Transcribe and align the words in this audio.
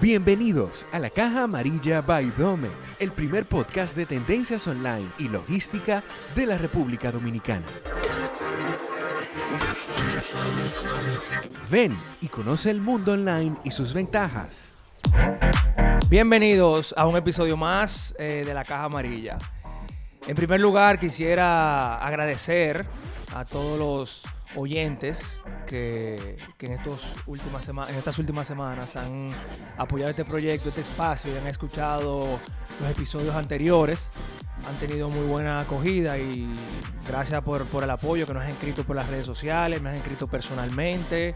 Bienvenidos 0.00 0.86
a 0.92 0.98
la 0.98 1.10
Caja 1.10 1.42
Amarilla 1.42 2.00
by 2.00 2.30
Domex, 2.38 2.96
el 3.00 3.12
primer 3.12 3.44
podcast 3.44 3.94
de 3.94 4.06
tendencias 4.06 4.66
online 4.66 5.10
y 5.18 5.28
logística 5.28 6.02
de 6.34 6.46
la 6.46 6.56
República 6.56 7.12
Dominicana. 7.12 7.66
Ven 11.70 11.98
y 12.22 12.28
conoce 12.28 12.70
el 12.70 12.80
mundo 12.80 13.12
online 13.12 13.56
y 13.62 13.72
sus 13.72 13.92
ventajas. 13.92 14.72
Bienvenidos 16.08 16.94
a 16.96 17.06
un 17.06 17.18
episodio 17.18 17.58
más 17.58 18.14
eh, 18.18 18.42
de 18.46 18.54
la 18.54 18.64
Caja 18.64 18.84
Amarilla. 18.84 19.36
En 20.26 20.36
primer 20.36 20.60
lugar, 20.60 20.98
quisiera 20.98 21.96
agradecer 21.96 22.84
a 23.34 23.44
todos 23.44 23.78
los 23.78 24.22
oyentes 24.54 25.22
que, 25.66 26.36
en, 26.60 26.72
estas 26.72 28.18
últimas 28.18 28.46
semanas 28.46 28.96
han 28.96 29.30
apoyado 29.78 30.10
este 30.10 30.24
proyecto, 30.24 30.68
este 30.68 30.82
espacio 30.82 31.32
y 31.32 31.38
han 31.38 31.46
escuchado 31.46 32.38
los 32.80 32.90
episodios 32.90 33.34
anteriores. 33.34 34.10
Han 34.68 34.76
tenido 34.76 35.08
muy 35.08 35.26
buena 35.26 35.60
acogida 35.60 36.18
y 36.18 36.54
gracias 37.08 37.42
por, 37.42 37.66
el 37.82 37.90
apoyo 37.90 38.26
que 38.26 38.34
nos 38.34 38.42
han 38.42 38.50
escrito 38.50 38.84
por 38.84 38.96
las 38.96 39.08
redes 39.08 39.24
sociales, 39.24 39.80
me 39.80 39.88
han 39.88 39.94
escrito 39.94 40.26
personalmente 40.26 41.34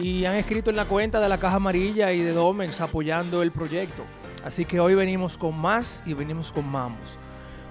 y 0.00 0.24
han 0.24 0.36
escrito 0.36 0.70
en 0.70 0.76
la 0.76 0.86
cuenta 0.86 1.20
de 1.20 1.28
la 1.28 1.36
Caja 1.36 1.56
Amarilla 1.56 2.10
y 2.12 2.22
de 2.22 2.32
Domex 2.32 2.80
apoyando 2.80 3.42
el 3.42 3.52
proyecto. 3.52 4.04
Así 4.44 4.64
que 4.64 4.80
hoy 4.80 4.94
venimos 4.94 5.36
con 5.36 5.58
más 5.58 6.02
y 6.06 6.14
venimos 6.14 6.52
con 6.52 6.66
mamos. 6.66 7.18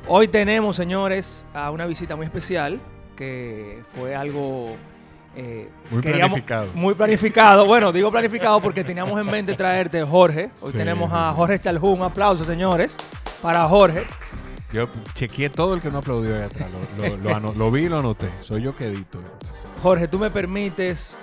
Hoy 0.08 0.28
tenemos, 0.28 0.76
señores, 0.76 1.46
a 1.54 1.70
una 1.72 1.86
visita 1.86 2.16
muy 2.16 2.26
especial 2.26 2.80
que 3.16 3.82
fue 3.96 4.16
algo 4.16 4.76
eh, 5.36 5.70
Muy 5.92 6.02
queríamos- 6.02 6.30
planificado. 6.32 6.72
Muy 6.74 6.94
planificado. 6.96 7.66
Bueno, 7.66 7.92
digo 7.92 8.10
planificado 8.12 8.62
porque 8.62 8.84
teníamos 8.84 9.20
en 9.20 9.26
mente 9.28 9.54
traerte 9.56 10.02
Jorge. 10.04 10.50
Hoy 10.62 10.72
Sí, 10.72 10.78
tenemos 10.78 11.10
sí, 11.12 11.16
a. 11.18 11.34
Jorge 11.34 11.60
Chaljú. 11.60 11.90
Un 11.92 12.04
aplauso, 12.04 12.46
señores, 12.46 12.96
para 13.42 13.68
Jorge. 13.68 14.06
Yo 14.72 14.88
chequeé 15.14 15.50
todo 15.50 15.74
el 15.74 15.82
que 15.82 15.90
no 15.92 16.00
aplaudió 16.00 16.36
ahí 16.36 16.44
atrás. 16.44 16.70
Lo, 16.98 17.08
lo- 17.08 17.18
lo 17.18 17.36
ano- 17.36 17.54
lo 17.56 17.70
vi 17.72 17.84
y 17.84 17.90
lo 17.90 18.00
anoté. 18.00 18.30
Soy 18.40 18.62
yo 18.64 18.76
que 18.76 18.86
edito. 18.88 19.20
Jorge, 19.84 20.08
tú 20.08 20.20
me 20.20 20.32
permites 20.32 21.16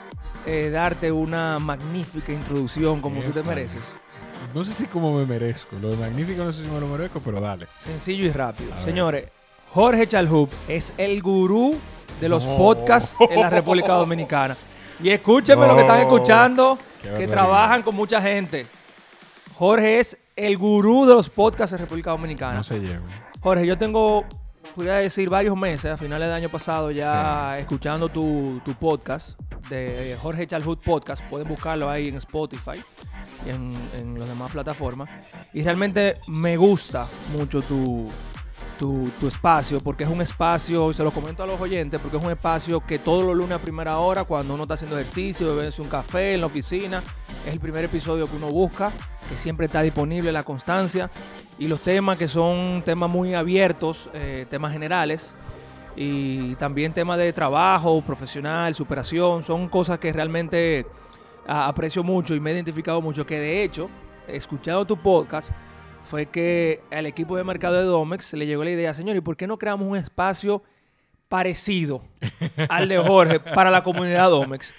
eh, 0.47 0.69
darte 0.71 1.11
una 1.11 1.59
magnífica 1.59 2.33
introducción 2.33 3.01
como 3.01 3.23
tú 3.23 3.31
te 3.31 3.43
mereces. 3.43 3.81
No 4.55 4.65
sé 4.65 4.73
si 4.73 4.87
como 4.87 5.13
me 5.19 5.25
merezco. 5.27 5.77
Lo 5.83 5.89
de 5.91 5.97
magnífico 5.97 6.45
no 6.45 6.53
sé 6.53 6.65
si 6.65 6.71
me 6.71 6.79
lo 6.81 6.87
merezco, 6.87 7.21
pero 7.21 7.41
dale. 7.41 7.67
Sencillo 7.81 8.27
y 8.27 8.31
rápido. 8.31 8.73
A 8.73 8.77
ver. 8.77 8.85
Señores, 8.85 9.29
Jorge 9.73 10.07
Chalhub 10.07 10.49
es 10.69 10.93
el 10.97 11.21
gurú 11.23 11.77
de 12.21 12.29
los 12.29 12.47
No. 12.47 12.57
podcasts 12.57 13.17
en 13.31 13.41
la 13.41 13.51
República 13.51 13.95
Dominicana. 13.95 14.57
Y 15.03 15.11
escúchenme 15.11 15.67
lo 15.67 15.75
que 15.75 15.81
están 15.81 16.01
escuchando, 16.01 16.79
Qué 16.99 17.03
que 17.03 17.09
barbaridad. 17.09 17.33
trabajan 17.33 17.83
con 17.83 17.97
mucha 17.97 18.23
gente. 18.23 18.67
Jorge 19.57 19.99
es 19.99 20.17
el 20.37 20.57
gurú 20.57 21.05
de 21.07 21.15
los 21.15 21.29
podcasts 21.29 21.73
en 21.73 21.81
República 21.81 22.11
Dominicana. 22.11 22.55
No 22.55 22.65
se 22.65 22.79
lleva. 22.79 23.03
Jorge, 23.41 23.67
yo 23.67 23.77
tengo, 23.77 24.25
podría 24.75 24.95
decir, 24.95 25.29
varios 25.29 25.57
meses, 25.57 25.91
a 25.91 25.97
finales 25.97 26.29
del 26.29 26.35
año 26.37 26.49
pasado, 26.49 26.91
ya 26.93 27.59
escuchando 27.59 28.09
tu, 28.09 28.61
tu 28.65 28.75
podcast 28.75 29.39
de 29.69 30.17
Jorge 30.23 30.47
Chalhut 30.47 30.81
Podcast. 30.83 31.23
Pueden 31.25 31.49
buscarlo 31.49 31.91
ahí 31.91 32.09
en 32.09 32.17
Spotify 32.17 32.83
en, 33.47 33.75
en 33.99 34.19
las 34.19 34.29
demás 34.29 34.53
plataformas. 34.53 35.09
Y 35.53 35.63
realmente 35.63 36.19
me 36.27 36.57
gusta 36.57 37.07
mucho 37.37 37.63
tu, 37.63 38.09
tu, 38.79 39.09
tu 39.21 39.29
espacio, 39.29 39.81
porque 39.81 40.05
es 40.05 40.11
un 40.11 40.21
espacio, 40.21 40.91
y 40.91 40.95
se 40.95 41.05
lo 41.05 41.11
comento 41.11 41.43
a 41.43 41.47
los 41.47 41.61
oyentes, 41.61 42.01
porque 42.01 42.17
es 42.17 42.25
un 42.25 42.31
espacio 42.31 42.81
que 42.81 42.99
todos 42.99 43.25
los 43.25 43.37
lunes 43.37 43.53
a 43.53 43.59
primera 43.59 43.99
hora, 43.99 44.25
cuando 44.25 44.55
uno 44.55 44.65
está 44.65 44.75
haciendo 44.75 44.99
ejercicio, 44.99 45.55
beberse 45.55 45.83
un 45.83 45.89
café 45.89 46.35
en 46.35 46.41
la 46.41 46.47
oficina, 46.47 47.03
es 47.47 47.53
el 47.53 47.61
primer 47.61 47.85
episodio 47.85 48.27
que 48.27 48.37
uno 48.37 48.51
busca, 48.51 48.91
que 49.29 49.37
siempre 49.37 49.67
está 49.67 49.83
disponible 49.83 50.33
la 50.33 50.43
constancia. 50.43 51.11
Y 51.59 51.69
los 51.69 51.81
temas 51.81 52.19
que 52.19 52.27
son 52.27 52.83
temas 52.85 53.09
muy 53.09 53.35
abiertos, 53.35 54.11
eh, 54.13 54.47
temas 54.51 54.73
generales, 54.73 55.33
y 55.97 56.57
también 56.57 56.93
temas 56.93 57.19
de 57.19 57.33
trabajo, 57.33 58.03
profesional, 58.03 58.75
superación, 58.75 59.45
son 59.45 59.69
cosas 59.69 60.01
que 60.01 60.13
realmente 60.13 60.85
aprecio 61.47 62.03
mucho 62.03 62.35
y 62.35 62.41
me 62.41 62.51
he 62.51 62.55
identificado 62.55 63.01
mucho, 63.01 63.27
que 63.27 63.39
de 63.39 63.63
hecho, 63.63 63.89
escuchando 64.29 64.85
tu 64.87 64.97
podcast, 64.97 65.51
fue 66.03 66.27
que 66.27 66.83
al 66.91 67.07
equipo 67.07 67.37
de 67.37 67.45
mercado 67.45 67.77
de 67.79 67.85
Domex 67.85 68.33
le 68.35 68.47
llegó 68.47 68.63
la 68.65 68.71
idea, 68.71 68.93
señor, 68.95 69.17
¿y 69.17 69.21
por 69.21 69.37
qué 69.37 69.47
no 69.47 69.59
creamos 69.59 69.87
un 69.89 69.97
espacio 69.97 70.63
parecido 71.29 72.03
al 72.69 72.89
de 72.89 72.99
Jorge 72.99 73.41
para 73.41 73.71
la 73.71 73.83
comunidad 73.83 74.31
Domex? 74.31 74.75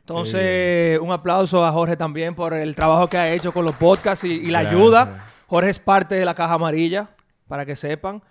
Entonces, 0.00 0.98
un 1.00 1.12
aplauso 1.12 1.64
a 1.64 1.70
Jorge 1.70 1.96
también 1.96 2.34
por 2.34 2.52
el 2.54 2.74
trabajo 2.74 3.06
que 3.06 3.16
ha 3.18 3.32
hecho 3.32 3.52
con 3.52 3.64
los 3.64 3.74
podcasts 3.76 4.24
y, 4.24 4.28
y 4.32 4.46
la 4.50 4.62
Gracias. 4.62 4.80
ayuda. 4.80 5.26
Jorge 5.46 5.70
es 5.70 5.78
parte 5.78 6.14
de 6.16 6.24
la 6.24 6.34
caja 6.34 6.54
amarilla, 6.54 7.10
para 7.46 7.64
que 7.66 7.76
sepan. 7.76 8.22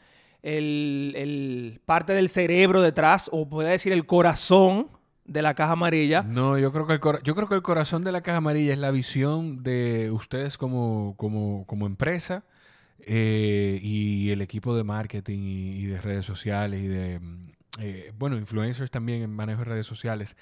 El, 0.41 1.13
el- 1.15 1.81
parte 1.85 2.13
del 2.13 2.29
cerebro 2.29 2.81
detrás, 2.81 3.29
o 3.31 3.47
puede 3.47 3.69
decir 3.69 3.93
el 3.93 4.05
corazón 4.05 4.87
de 5.31 5.41
la 5.41 5.53
caja 5.53 5.73
amarilla. 5.73 6.23
No, 6.23 6.57
yo 6.57 6.71
creo 6.71 6.87
que 6.87 6.93
el 6.93 6.99
cora- 6.99 7.21
yo 7.23 7.35
creo 7.35 7.47
que 7.47 7.55
el 7.55 7.61
corazón 7.61 8.03
de 8.03 8.11
la 8.11 8.21
caja 8.21 8.37
amarilla 8.37 8.73
es 8.73 8.79
la 8.79 8.91
visión 8.91 9.63
de 9.63 10.09
ustedes 10.11 10.57
como, 10.57 11.13
como, 11.17 11.65
como 11.67 11.85
empresa 11.85 12.43
eh, 13.05 13.79
y 13.81 14.31
el 14.31 14.41
equipo 14.41 14.75
de 14.75 14.83
marketing 14.83 15.39
y, 15.39 15.85
de 15.85 16.01
redes 16.01 16.25
sociales 16.25 16.81
y 16.83 16.87
de 16.87 17.19
mm, 17.19 17.51
eh, 17.79 18.11
bueno, 18.17 18.37
influencers 18.37 18.91
también 18.91 19.21
en 19.21 19.31
manejo 19.33 19.59
de 19.59 19.65
redes 19.65 19.85
sociales 19.87 20.35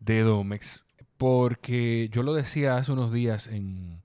de 0.00 0.20
Domex. 0.22 0.84
Porque 1.18 2.08
yo 2.12 2.22
lo 2.24 2.34
decía 2.34 2.76
hace 2.76 2.90
unos 2.92 3.12
días 3.12 3.46
en 3.46 4.02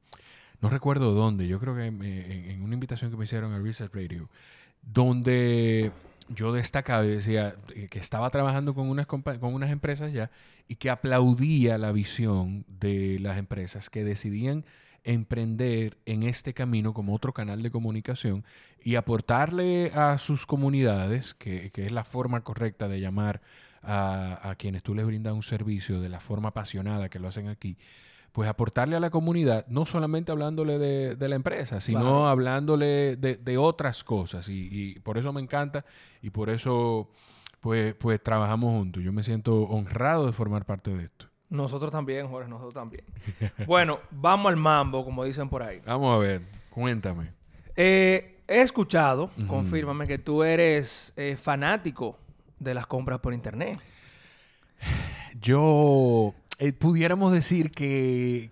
no 0.62 0.70
recuerdo 0.70 1.14
dónde, 1.14 1.48
yo 1.48 1.60
creo 1.60 1.76
que 1.76 1.86
en- 1.86 2.04
en 2.04 2.62
una 2.64 2.74
invitación 2.76 3.10
que 3.12 3.18
me 3.18 3.26
hicieron 3.26 3.54
a 3.54 3.60
Reset 3.60 3.94
Radio, 3.94 4.30
donde 4.82 5.92
yo 6.30 6.52
destacaba 6.52 7.06
y 7.06 7.10
decía 7.10 7.56
eh, 7.76 7.88
que 7.90 8.00
estaba 8.00 8.30
trabajando 8.30 8.74
con 8.74 8.90
unas, 8.90 9.06
con 9.08 9.24
unas 9.42 9.72
empresas 9.72 10.14
ya 10.14 10.30
y 10.68 10.76
que 10.76 10.90
aplaudía 10.90 11.78
la 11.78 11.92
visión 11.92 12.66
de 12.68 13.20
las 13.20 13.38
empresas 13.38 13.90
que 13.90 14.04
decidían 14.04 14.66
emprender 15.04 15.98
en 16.06 16.24
este 16.24 16.54
camino 16.54 16.94
como 16.94 17.16
otro 17.16 17.34
canal 17.34 17.64
de 17.64 17.72
comunicación 17.72 18.44
y 18.84 18.96
aportarle 18.96 19.92
a 19.94 20.18
sus 20.18 20.46
comunidades, 20.46 21.34
que, 21.34 21.72
que 21.72 21.86
es 21.86 21.92
la 21.92 22.04
forma 22.04 22.42
correcta 22.42 22.88
de 22.88 23.00
llamar 23.00 23.42
a, 23.82 24.50
a 24.50 24.56
quienes 24.56 24.84
tú 24.84 24.94
les 24.94 25.06
brindas 25.06 25.34
un 25.34 25.44
servicio 25.44 26.02
de 26.02 26.10
la 26.10 26.20
forma 26.20 26.50
apasionada 26.50 27.10
que 27.10 27.20
lo 27.20 27.30
hacen 27.30 27.48
aquí, 27.48 27.78
pues 28.38 28.48
aportarle 28.48 28.96
a 28.96 29.00
la 29.00 29.10
comunidad, 29.10 29.66
no 29.68 29.88
solamente 29.88 30.32
hablándole 30.32 30.78
de, 30.78 31.16
de 31.16 31.28
la 31.28 31.36
empresa, 31.36 31.82
sino 31.82 32.28
hablándole 32.28 33.16
de, 33.16 33.36
de 33.36 33.58
otras 33.58 34.04
cosas. 34.04 34.48
Y, 34.48 34.70
y 34.72 35.00
por 35.00 35.18
eso 35.18 35.34
me 35.34 35.42
encanta 35.42 35.84
y 36.22 36.30
por 36.30 36.52
eso 36.52 37.10
pues, 37.62 37.96
pues 37.96 38.22
trabajamos 38.22 38.70
juntos. 38.74 39.02
Yo 39.02 39.12
me 39.12 39.24
siento 39.24 39.64
honrado 39.64 40.28
de 40.28 40.34
formar 40.34 40.66
parte 40.66 40.96
de 40.96 41.06
esto. 41.06 41.26
Nosotros 41.50 41.92
también, 41.92 42.28
Jorge, 42.28 42.48
nosotros 42.48 42.76
también. 42.76 43.06
bueno, 43.66 44.02
vamos 44.12 44.52
al 44.52 44.58
mambo, 44.58 45.04
como 45.04 45.24
dicen 45.24 45.50
por 45.50 45.64
ahí. 45.64 45.82
Vamos 45.84 46.16
a 46.16 46.20
ver, 46.20 46.44
cuéntame. 46.70 47.32
Eh, 47.76 48.44
he 48.48 48.62
escuchado, 48.62 49.32
confírmame, 49.48 50.06
que 50.06 50.20
tú 50.20 50.44
eres 50.44 51.12
eh, 51.18 51.36
fanático 51.38 52.20
de 52.60 52.76
las 52.76 52.86
compras 52.86 53.18
por 53.18 53.34
internet. 53.34 53.80
Yo 55.42 56.36
eh, 56.60 56.74
pudiéramos 56.74 57.32
decir 57.32 57.72
que, 57.72 58.52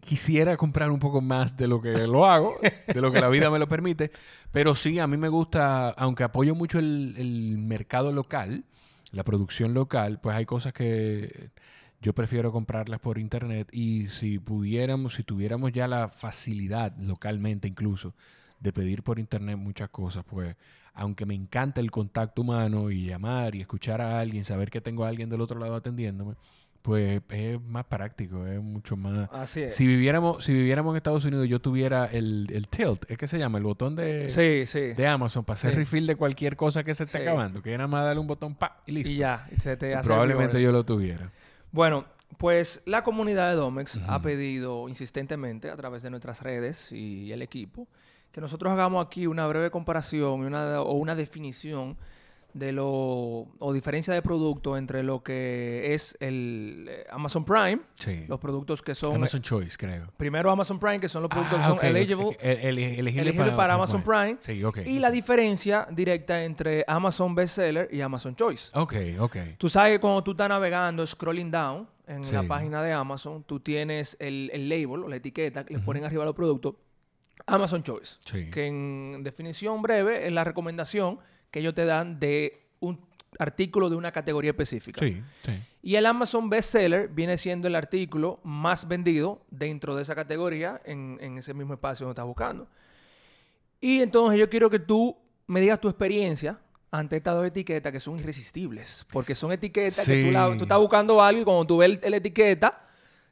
quisiera 0.00 0.56
comprar 0.56 0.90
un 0.90 1.00
poco 1.00 1.20
más 1.20 1.56
de 1.56 1.66
lo 1.66 1.80
que 1.80 2.06
lo 2.06 2.26
hago, 2.26 2.58
de 2.86 3.00
lo 3.00 3.10
que 3.10 3.20
la 3.20 3.28
vida 3.28 3.50
me 3.50 3.58
lo 3.58 3.66
permite, 3.66 4.12
pero 4.52 4.74
sí, 4.74 4.98
a 4.98 5.06
mí 5.06 5.16
me 5.16 5.28
gusta, 5.28 5.90
aunque 5.90 6.22
apoyo 6.22 6.54
mucho 6.54 6.78
el, 6.78 7.14
el 7.18 7.58
mercado 7.58 8.12
local, 8.12 8.64
la 9.12 9.24
producción 9.24 9.74
local, 9.74 10.20
pues 10.20 10.36
hay 10.36 10.46
cosas 10.46 10.72
que 10.72 11.50
yo 12.00 12.14
prefiero 12.14 12.52
comprarlas 12.52 13.00
por 13.00 13.18
internet 13.18 13.68
y 13.72 14.08
si 14.08 14.38
pudiéramos, 14.38 15.14
si 15.14 15.24
tuviéramos 15.24 15.72
ya 15.72 15.88
la 15.88 16.08
facilidad 16.08 16.96
localmente 16.98 17.66
incluso 17.66 18.14
de 18.60 18.72
pedir 18.72 19.02
por 19.02 19.18
internet 19.18 19.56
muchas 19.56 19.88
cosas, 19.90 20.24
pues 20.24 20.56
aunque 20.94 21.26
me 21.26 21.34
encanta 21.34 21.80
el 21.80 21.90
contacto 21.90 22.42
humano 22.42 22.90
y 22.90 23.06
llamar 23.06 23.54
y 23.54 23.60
escuchar 23.60 24.00
a 24.00 24.20
alguien, 24.20 24.44
saber 24.44 24.70
que 24.70 24.80
tengo 24.80 25.04
a 25.04 25.08
alguien 25.08 25.28
del 25.28 25.40
otro 25.40 25.58
lado 25.58 25.74
atendiéndome, 25.74 26.34
pues 26.86 27.20
es 27.30 27.60
más 27.60 27.84
práctico, 27.86 28.46
es 28.46 28.62
mucho 28.62 28.96
más... 28.96 29.28
Así 29.32 29.62
es. 29.62 29.74
Si 29.74 29.84
viviéramos, 29.84 30.44
si 30.44 30.52
viviéramos 30.52 30.92
en 30.92 30.98
Estados 30.98 31.24
Unidos, 31.24 31.48
yo 31.48 31.60
tuviera 31.60 32.06
el, 32.06 32.46
el 32.52 32.68
tilt, 32.68 33.10
es 33.10 33.18
que 33.18 33.26
se 33.26 33.40
llama, 33.40 33.58
el 33.58 33.64
botón 33.64 33.96
de, 33.96 34.28
sí, 34.28 34.66
sí. 34.66 34.94
de 34.94 35.06
Amazon 35.08 35.44
para 35.44 35.56
hacer 35.56 35.72
Sí. 35.72 35.78
refill 35.78 36.06
de 36.06 36.14
cualquier 36.14 36.54
cosa 36.54 36.84
que 36.84 36.94
se 36.94 37.02
esté 37.02 37.18
acabando, 37.18 37.60
que 37.60 37.72
nada 37.76 37.88
más 37.88 38.04
darle 38.04 38.20
un 38.20 38.28
botón 38.28 38.54
pa 38.54 38.82
y 38.86 38.92
listo. 38.92 39.10
y 39.12 39.16
ya, 39.16 39.44
se 39.58 39.76
te 39.76 39.96
hace 39.96 40.06
Probablemente 40.06 40.62
yo 40.62 40.70
lo 40.70 40.84
tuviera. 40.84 41.32
Bueno, 41.72 42.04
pues 42.36 42.82
la 42.86 43.02
comunidad 43.02 43.50
de 43.50 43.56
Domex 43.56 43.98
ha 44.06 44.22
pedido 44.22 44.88
insistentemente 44.88 45.70
a 45.70 45.76
través 45.76 46.04
de 46.04 46.10
nuestras 46.10 46.40
redes 46.42 46.92
y 46.92 47.32
el 47.32 47.42
equipo 47.42 47.88
que 48.30 48.40
nosotros 48.40 48.72
hagamos 48.72 49.04
aquí 49.04 49.26
una 49.26 49.48
breve 49.48 49.72
comparación 49.72 50.42
y 50.42 50.44
una, 50.44 50.82
o 50.82 50.92
una 50.92 51.16
definición 51.16 51.96
de 52.56 52.72
lo 52.72 52.86
o 53.58 53.72
diferencia 53.74 54.14
de 54.14 54.22
producto 54.22 54.76
entre 54.76 55.02
lo 55.02 55.22
que 55.22 55.92
es 55.94 56.16
el 56.20 56.86
eh, 56.88 57.04
Amazon 57.10 57.44
Prime, 57.44 57.80
Sí. 57.94 58.24
los 58.28 58.40
productos 58.40 58.80
que 58.82 58.94
son 58.94 59.14
Amazon 59.16 59.42
Choice, 59.42 59.76
creo. 59.76 60.06
primero 60.16 60.50
Amazon 60.50 60.78
Prime, 60.78 60.98
que 60.98 61.08
son 61.08 61.22
los 61.22 61.28
productos 61.30 61.58
Ah, 61.58 61.62
que 61.62 61.68
son 61.68 61.76
ok, 61.78 61.84
eligible, 61.84 62.36
el- 62.40 62.50
el- 62.50 62.78
elegible 62.78 63.20
elegible 63.22 63.52
para, 63.52 63.74
Amazon 63.74 64.02
Prime, 64.02 64.38
Sí, 64.40 64.62
y 64.86 64.98
la 64.98 65.10
diferencia 65.10 65.86
directa 65.90 66.42
entre 66.44 66.84
Amazon 66.88 67.34
Bestseller 67.34 67.88
y 67.92 68.00
Amazon 68.00 68.34
Choice. 68.34 68.70
Ok, 68.74 68.94
ok. 69.18 69.36
Tú 69.58 69.68
sabes 69.68 69.92
que 69.92 70.00
cuando 70.00 70.22
tú 70.24 70.30
estás 70.30 70.48
navegando, 70.48 71.06
scrolling 71.06 71.50
down 71.50 71.86
en 72.06 72.24
Sí. 72.24 72.32
la 72.32 72.42
página 72.44 72.82
de 72.82 72.92
Amazon, 72.92 73.44
tú 73.44 73.60
tienes 73.60 74.16
el, 74.18 74.50
el 74.54 74.68
label 74.68 75.04
o 75.04 75.08
la 75.08 75.16
etiqueta 75.16 75.64
que 75.66 75.74
le 75.74 75.80
ponen 75.80 76.04
arriba 76.04 76.22
a 76.22 76.26
los 76.26 76.34
productos 76.34 76.74
Amazon 77.46 77.82
Choice. 77.82 78.16
Sí. 78.24 78.50
Que 78.50 78.66
en 78.66 79.22
definición 79.22 79.82
breve 79.82 80.26
es 80.26 80.32
la 80.32 80.42
recomendación 80.42 81.18
que 81.50 81.60
ellos 81.60 81.74
te 81.74 81.84
dan 81.84 82.18
de 82.20 82.66
un 82.80 83.00
artículo 83.38 83.90
de 83.90 83.96
una 83.96 84.12
categoría 84.12 84.50
específica. 84.50 85.00
Sí, 85.00 85.22
sí. 85.44 85.52
Y 85.82 85.94
el 85.96 86.06
Amazon 86.06 86.48
Bestseller 86.50 87.08
viene 87.08 87.38
siendo 87.38 87.68
el 87.68 87.74
artículo 87.76 88.40
más 88.42 88.88
vendido 88.88 89.42
dentro 89.50 89.94
de 89.94 90.02
esa 90.02 90.14
categoría 90.14 90.80
en, 90.84 91.18
en 91.20 91.38
ese 91.38 91.54
mismo 91.54 91.74
espacio 91.74 92.06
donde 92.06 92.12
estás 92.14 92.26
buscando. 92.26 92.66
Y 93.80 94.00
entonces 94.02 94.40
yo 94.40 94.48
quiero 94.50 94.68
que 94.70 94.78
tú 94.80 95.16
me 95.46 95.60
digas 95.60 95.80
tu 95.80 95.88
experiencia 95.88 96.58
ante 96.90 97.16
estas 97.16 97.34
dos 97.34 97.46
etiquetas 97.46 97.92
que 97.92 98.00
son 98.00 98.18
irresistibles. 98.18 99.06
Porque 99.12 99.34
son 99.34 99.52
etiquetas 99.52 100.04
que 100.06 100.24
tú, 100.24 100.30
la- 100.32 100.50
Sí. 100.52 100.58
tú 100.58 100.64
estás 100.64 100.78
buscando 100.78 101.22
algo 101.22 101.40
y 101.42 101.44
cuando 101.44 101.66
tú 101.66 101.76
ves 101.76 102.00
la 102.08 102.16
etiqueta 102.16 102.82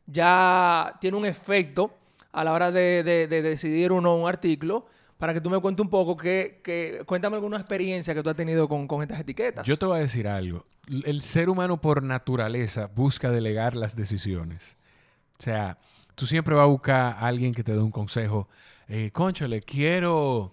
ya 0.07 0.97
tiene 1.01 1.17
un 1.17 1.27
efecto 1.27 1.93
a 2.33 2.45
la 2.45 2.53
hora 2.53 2.71
de, 2.71 3.03
de- 3.03 3.27
de 3.27 3.43
decidir 3.43 3.91
uno 3.93 4.15
un 4.17 4.29
artículo. 4.29 4.87
Para 5.19 5.33
que 5.33 5.41
tú 5.41 5.49
me 5.49 5.61
cuentes 5.61 5.83
un 5.83 5.91
poco, 5.91 6.17
que, 6.17 6.61
que- 6.65 7.03
cuéntame 7.07 7.37
alguna 7.37 7.57
experiencia 7.59 8.15
que 8.15 8.23
tú 8.23 8.31
has 8.31 8.37
tenido 8.37 8.69
con, 8.69 8.89
estas 9.03 9.21
etiquetas. 9.21 9.67
Yo 9.67 9.77
te 9.79 9.87
voy 9.87 9.99
a 9.99 10.01
decir 10.01 10.27
algo. 10.29 10.67
El 10.89 11.23
ser 11.23 11.49
humano 11.49 11.81
por 11.81 12.03
naturaleza 12.03 12.91
busca 12.95 13.31
delegar 13.31 13.75
las 13.75 13.97
decisiones. 13.97 14.77
O 15.39 15.43
sea, 15.43 15.79
tú 16.15 16.27
siempre 16.27 16.55
vas 16.55 16.65
a 16.65 16.67
buscar 16.67 17.17
a 17.19 17.27
alguien 17.27 17.55
que 17.55 17.65
te 17.65 17.73
dé 17.73 17.79
un 17.79 17.91
consejo. 17.91 18.49
Eh, 18.89 19.11
conchole, 19.13 19.61
quiero, 19.63 20.53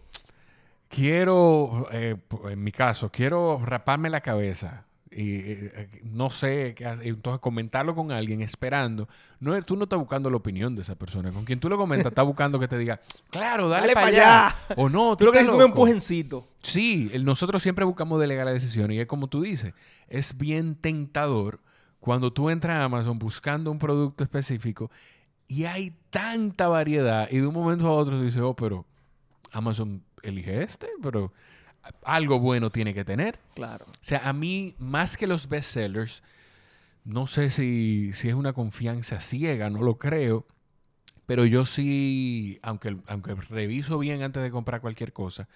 quiero, 0.87 1.87
eh, 1.91 2.15
en 2.49 2.63
mi 2.63 2.71
caso, 2.71 3.09
quiero 3.09 3.61
raparme 3.63 4.09
la 4.09 4.21
cabeza. 4.21 4.85
Y 5.13 5.35
eh, 5.35 5.71
eh, 5.75 6.01
no 6.03 6.29
sé, 6.29 6.73
entonces 7.01 7.41
comentarlo 7.41 7.93
con 7.93 8.13
alguien 8.13 8.41
esperando. 8.41 9.09
No, 9.41 9.61
tú 9.63 9.75
no 9.75 9.83
estás 9.83 9.99
buscando 9.99 10.29
la 10.29 10.37
opinión 10.37 10.73
de 10.75 10.83
esa 10.83 10.95
persona. 10.95 11.33
Con 11.33 11.43
quien 11.43 11.59
tú 11.59 11.67
lo 11.67 11.77
comentas, 11.77 12.07
estás 12.11 12.25
buscando 12.25 12.59
que 12.61 12.69
te 12.69 12.77
diga, 12.77 13.01
claro, 13.29 13.67
dale, 13.67 13.81
Dale 13.87 13.93
para 13.93 14.05
pa' 14.05 14.09
allá. 14.09 14.47
allá. 14.47 14.55
O 14.77 14.87
no, 14.89 15.17
tú 15.17 15.25
lo 15.25 15.33
que 15.33 15.39
es 15.41 15.49
un 15.49 15.61
empujencito. 15.61 16.47
Sí, 16.63 17.09
el- 17.13 17.25
nosotros 17.25 17.61
siempre 17.61 17.83
buscamos 17.83 18.21
delegar 18.21 18.45
la 18.45 18.53
decisión 18.53 18.89
y 18.91 18.99
es 18.99 19.05
como 19.07 19.27
tú 19.27 19.41
dices, 19.41 19.73
es 20.07 20.37
bien 20.37 20.75
tentador 20.75 21.59
cuando 21.99 22.31
tú 22.31 22.49
entras 22.49 22.77
a 22.77 22.85
Amazon 22.85 23.19
buscando 23.19 23.69
un 23.69 23.79
producto 23.79 24.23
específico 24.23 24.89
y 25.47 25.65
hay 25.65 25.93
tanta 26.09 26.67
variedad 26.69 27.27
y 27.29 27.39
de 27.39 27.47
un 27.47 27.53
momento 27.53 27.85
a 27.87 27.91
otro 27.91 28.17
tú 28.17 28.23
dices, 28.23 28.41
oh, 28.41 28.55
pero 28.55 28.85
Amazon 29.51 30.01
elige 30.23 30.63
este, 30.63 30.87
pero 31.01 31.33
algo 32.03 32.39
bueno 32.39 32.69
tiene 32.69 32.93
que 32.93 33.05
tener. 33.05 33.39
Claro. 33.55 33.85
O 33.89 33.93
sea, 34.01 34.27
a 34.27 34.33
mí, 34.33 34.75
más 34.79 35.17
que 35.17 35.27
los 35.27 35.47
bestsellers, 35.49 36.23
no 37.05 37.27
sé 37.27 37.49
si, 37.49 38.11
si 38.13 38.29
es 38.29 38.35
una 38.35 38.53
confianza 38.53 39.19
ciega, 39.19 39.69
no 39.69 39.81
lo 39.81 39.97
creo, 39.97 40.45
pero 41.25 41.45
yo 41.45 41.65
sí, 41.65 42.59
aunque, 42.61 42.97
aunque 43.07 43.35
reviso 43.35 43.97
bien 43.99 44.21
antes 44.21 44.43
de 44.43 44.51
comprar 44.51 44.81
cualquier 44.81 45.13
cosa, 45.13 45.47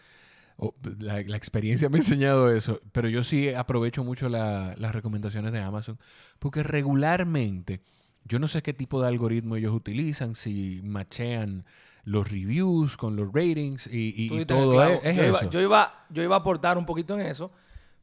la, 0.99 1.21
la 1.21 1.37
experiencia 1.37 1.89
me 1.89 1.97
ha 1.97 1.99
enseñado 1.99 2.49
eso, 2.51 2.79
pero 2.93 3.09
yo 3.09 3.23
sí 3.23 3.49
aprovecho 3.53 4.03
mucho 4.03 4.29
la- 4.29 4.73
las 4.77 4.95
recomendaciones 4.95 5.51
de 5.51 5.59
Amazon, 5.59 5.99
porque 6.39 6.63
regularmente, 6.63 7.81
yo 8.23 8.39
no 8.39 8.47
sé 8.47 8.61
qué 8.63 8.73
tipo 8.73 9.01
de 9.01 9.07
algoritmo 9.09 9.57
ellos 9.57 9.73
utilizan, 9.75 10.35
si 10.35 10.81
machean 10.83 11.65
los 12.05 12.29
reviews 12.31 12.97
con 12.97 13.15
los 13.15 13.27
ratings 13.33 13.87
y, 13.87 14.13
y- 14.31 14.45
todo 14.45 14.81
es, 14.83 14.99
es 15.03 15.15
yo, 15.17 15.23
iba, 15.25 15.37
eso. 15.39 15.49
yo, 15.49 15.59
iba, 15.61 16.05
yo 16.09 16.23
iba 16.23 16.35
a 16.35 16.39
aportar 16.39 16.77
un 16.77 16.85
poquito 16.85 17.15
en 17.19 17.25
eso, 17.25 17.51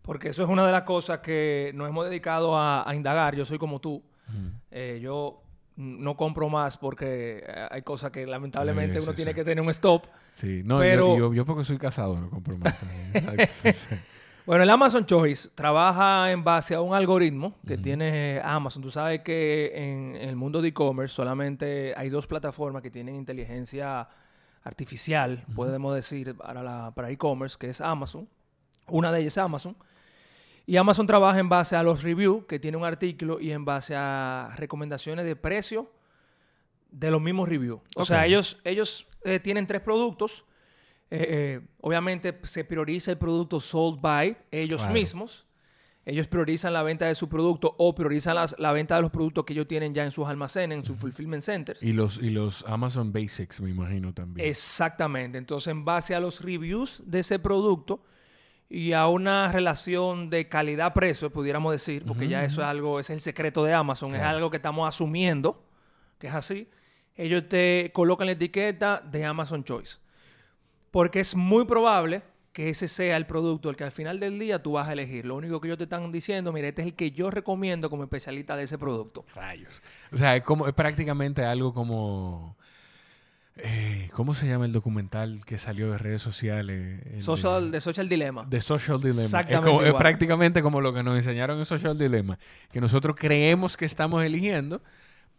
porque 0.02 0.28
eso 0.30 0.42
es 0.42 0.48
una 0.48 0.66
de 0.66 0.72
las 0.72 0.82
cosas 0.82 1.20
que 1.20 1.70
nos 1.74 1.88
hemos 1.88 2.04
dedicado 2.04 2.56
a, 2.58 2.88
a 2.88 2.94
indagar. 2.94 3.34
Yo 3.36 3.44
soy 3.44 3.58
como 3.58 3.80
tú. 3.80 4.02
Eh, 4.70 4.98
yo 5.02 5.42
no 5.76 6.16
compro 6.16 6.48
más 6.48 6.76
porque 6.76 7.44
eh, 7.46 7.66
hay 7.70 7.82
cosas 7.82 8.10
que 8.10 8.26
lamentablemente 8.26 8.94
Sí, 8.98 9.02
uno 9.02 9.12
sí, 9.12 9.16
tiene 9.16 9.34
que 9.34 9.44
tener 9.44 9.62
un 9.62 9.70
stop. 9.70 10.04
Sí, 10.34 10.62
no, 10.64 10.78
Pero- 10.80 11.16
yo, 11.16 11.28
yo, 11.28 11.34
yo 11.34 11.46
porque 11.46 11.64
soy 11.64 11.78
casado 11.78 12.18
no 12.18 12.28
compro 12.30 12.58
más. 12.58 12.74
Bueno, 14.44 14.64
el 14.64 14.70
Amazon 14.70 15.06
Choice 15.06 15.50
trabaja 15.54 16.32
en 16.32 16.42
base 16.42 16.74
a 16.74 16.80
un 16.80 16.94
algoritmo 16.94 17.54
que 17.64 17.78
tiene 17.78 18.40
Amazon. 18.42 18.82
Tú 18.82 18.90
sabes 18.90 19.20
que 19.20 19.70
en, 19.72 20.16
en 20.16 20.28
el 20.28 20.34
mundo 20.34 20.60
de 20.60 20.68
e-commerce 20.68 21.14
solamente 21.14 21.94
hay 21.96 22.08
dos 22.08 22.26
plataformas 22.26 22.82
que 22.82 22.90
tienen 22.90 23.14
inteligencia 23.14 24.08
artificial, 24.64 25.44
podemos 25.54 25.94
decir, 25.94 26.36
para 26.36 26.62
la 26.62 26.92
para 26.92 27.10
e-commerce, 27.10 27.56
que 27.56 27.70
es 27.70 27.80
Amazon. 27.80 28.28
Una 28.88 29.12
de 29.12 29.20
ellas 29.20 29.34
es 29.34 29.38
Amazon. 29.38 29.76
Y 30.66 30.76
Amazon 30.76 31.06
trabaja 31.06 31.38
en 31.38 31.48
base 31.48 31.76
a 31.76 31.82
los 31.84 32.02
reviews 32.02 32.44
que 32.46 32.58
tiene 32.58 32.76
un 32.76 32.84
artículo 32.84 33.40
y 33.40 33.52
en 33.52 33.64
base 33.64 33.94
a 33.96 34.54
recomendaciones 34.56 35.24
de 35.24 35.36
precio 35.36 35.90
de 36.90 37.10
los 37.10 37.20
mismos 37.20 37.48
reviews. 37.48 37.80
O 37.94 38.04
sea, 38.04 38.26
ellos, 38.26 38.60
ellos 38.64 39.06
eh, 39.24 39.38
tienen 39.38 39.66
tres 39.66 39.82
productos. 39.82 40.44
Eh, 41.14 41.26
eh, 41.28 41.60
obviamente 41.82 42.38
se 42.44 42.64
prioriza 42.64 43.10
el 43.10 43.18
producto 43.18 43.60
sold 43.60 44.00
by 44.00 44.34
ellos 44.50 44.80
Claro. 44.80 44.94
mismos. 44.94 45.46
Ellos 46.06 46.26
priorizan 46.26 46.72
la 46.72 46.82
venta 46.82 47.06
de 47.06 47.14
su 47.14 47.28
producto 47.28 47.74
o 47.78 47.94
priorizan 47.94 48.34
las- 48.34 48.56
la 48.58 48.72
venta 48.72 48.96
de 48.96 49.02
los 49.02 49.10
productos 49.10 49.44
que 49.44 49.52
ellos 49.52 49.68
tienen 49.68 49.92
ya 49.94 50.04
en 50.04 50.10
sus 50.10 50.26
almacenes, 50.26 50.78
en 50.78 50.84
sus 50.84 50.98
fulfillment 50.98 51.42
centers. 51.42 51.82
Y 51.82 51.92
los, 51.92 52.16
y 52.16 52.30
los 52.30 52.64
Amazon 52.66 53.12
Basics, 53.12 53.60
me 53.60 53.68
imagino 53.70 54.12
también. 54.14 54.48
Exactamente. 54.48 55.36
Entonces, 55.38 55.70
en 55.70 55.84
base 55.84 56.14
a 56.14 56.20
los 56.20 56.40
reviews 56.40 57.02
de 57.06 57.20
ese 57.20 57.38
producto 57.38 58.02
y 58.70 58.94
a 58.94 59.06
una 59.06 59.52
relación 59.52 60.30
de 60.30 60.48
calidad-precio, 60.48 61.30
pudiéramos 61.30 61.72
decir, 61.72 62.04
porque 62.06 62.26
ya 62.26 62.42
eso 62.42 62.62
es 62.62 62.66
algo, 62.68 62.98
es 62.98 63.10
el 63.10 63.20
secreto 63.20 63.62
de 63.64 63.74
Amazon, 63.74 64.14
es 64.16 64.22
algo 64.22 64.50
que 64.50 64.56
estamos 64.56 64.88
asumiendo 64.88 65.62
que 66.18 66.28
es 66.28 66.34
así. 66.34 66.68
Ellos 67.14 67.48
te 67.48 67.90
colocan 67.92 68.26
la 68.26 68.32
etiqueta 68.32 69.00
de 69.08 69.24
Amazon 69.26 69.62
Choice. 69.62 69.98
Porque 70.92 71.18
es 71.20 71.34
muy 71.34 71.64
probable 71.64 72.22
que 72.52 72.68
ese 72.68 72.86
sea 72.86 73.16
el 73.16 73.26
producto 73.26 73.70
el 73.70 73.76
que 73.76 73.84
al 73.84 73.92
final 73.92 74.20
del 74.20 74.38
día 74.38 74.62
tú 74.62 74.72
vas 74.72 74.86
a 74.86 74.92
elegir. 74.92 75.24
Lo 75.24 75.34
único 75.36 75.58
que 75.60 75.66
ellos 75.68 75.78
te 75.78 75.84
están 75.84 76.12
diciendo, 76.12 76.52
mira, 76.52 76.68
este 76.68 76.82
es 76.82 76.88
el 76.88 76.94
que 76.94 77.10
yo 77.10 77.30
recomiendo 77.30 77.88
como 77.90 78.04
especialista 78.04 78.56
de 78.56 78.64
ese 78.64 78.76
producto. 78.78 79.24
Rayos. 79.34 79.82
O 80.12 80.16
sea, 80.18 80.36
es, 80.36 80.42
como, 80.44 80.68
es 80.68 80.74
prácticamente 80.74 81.44
algo 81.46 81.72
como... 81.72 82.58
eh, 83.56 84.10
¿Cómo 84.12 84.34
se 84.34 84.46
llama 84.46 84.66
el 84.66 84.72
documental 84.72 85.46
que 85.46 85.56
salió 85.56 85.90
de 85.92 85.96
redes 85.96 86.20
sociales? 86.20 87.00
El 87.06 87.22
Social, 87.22 87.64
de, 87.66 87.70
de 87.70 87.80
Social 87.80 88.08
Dilemma. 88.10 88.44
de 88.46 88.60
Social 88.60 88.98
Dilemma. 89.00 89.20
Es, 89.22 89.26
Exactamente 89.28 89.66
como- 89.70 89.80
es 89.82 89.88
igual. 89.88 90.02
prácticamente 90.02 90.62
como 90.62 90.80
lo 90.82 90.92
que 90.92 91.02
nos 91.02 91.16
enseñaron 91.16 91.58
en 91.58 91.64
Social 91.64 91.96
Dilemma. 91.98 92.38
Que 92.70 92.82
nosotros 92.82 93.16
creemos 93.18 93.78
que 93.78 93.86
estamos 93.86 94.22
eligiendo, 94.24 94.82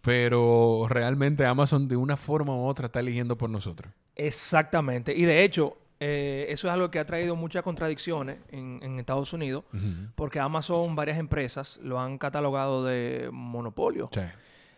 pero 0.02 0.88
realmente 0.90 1.46
Amazon 1.46 1.88
de 1.88 1.96
una 1.96 2.18
forma 2.18 2.56
u 2.56 2.66
otra 2.66 2.88
está 2.88 3.02
eligiendo 3.02 3.38
por 3.38 3.52
nosotros. 3.52 3.94
Exactamente. 4.16 5.14
Y 5.16 5.24
de 5.24 5.44
hecho, 5.44 5.78
eh, 6.00 6.46
eso 6.50 6.68
es 6.68 6.74
algo 6.74 6.92
que 6.92 7.00
ha 7.00 7.06
traído 7.06 7.36
muchas 7.36 7.64
contradicciones 7.64 8.38
en, 8.50 8.80
en 8.84 9.00
Estados 9.00 9.32
Unidos, 9.34 9.64
porque 10.16 10.40
Amazon, 10.40 10.96
varias 10.96 11.18
empresas 11.18 11.80
lo 11.84 12.00
han 12.00 12.18
catalogado 12.18 12.84
de 12.86 13.30
monopolio. 13.32 14.10
Sí. 14.14 14.22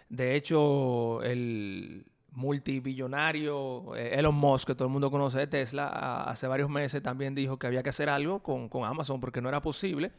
De 0.10 0.36
hecho, 0.36 1.22
el 1.24 2.06
multibillonario 2.32 3.96
eh, 3.96 4.12
Elon 4.20 4.36
Musk, 4.36 4.68
que 4.68 4.75
todo 4.75 4.88
el 4.88 4.92
mundo 4.92 5.10
conoce 5.10 5.39
de 5.39 5.48
Tesla, 5.48 5.88
a- 5.88 6.30
hace 6.30 6.48
varios 6.48 6.70
meses 6.70 7.01
también 7.01 7.34
dijo 7.36 7.58
que 7.58 7.68
había 7.68 7.82
que 7.84 7.89
hacer 7.89 8.10
algo 8.10 8.42
con, 8.44 8.70
con 8.70 8.84
Amazon 8.84 9.20
porque 9.20 9.42
no 9.42 9.50
era 9.50 9.62
posible 9.62 10.12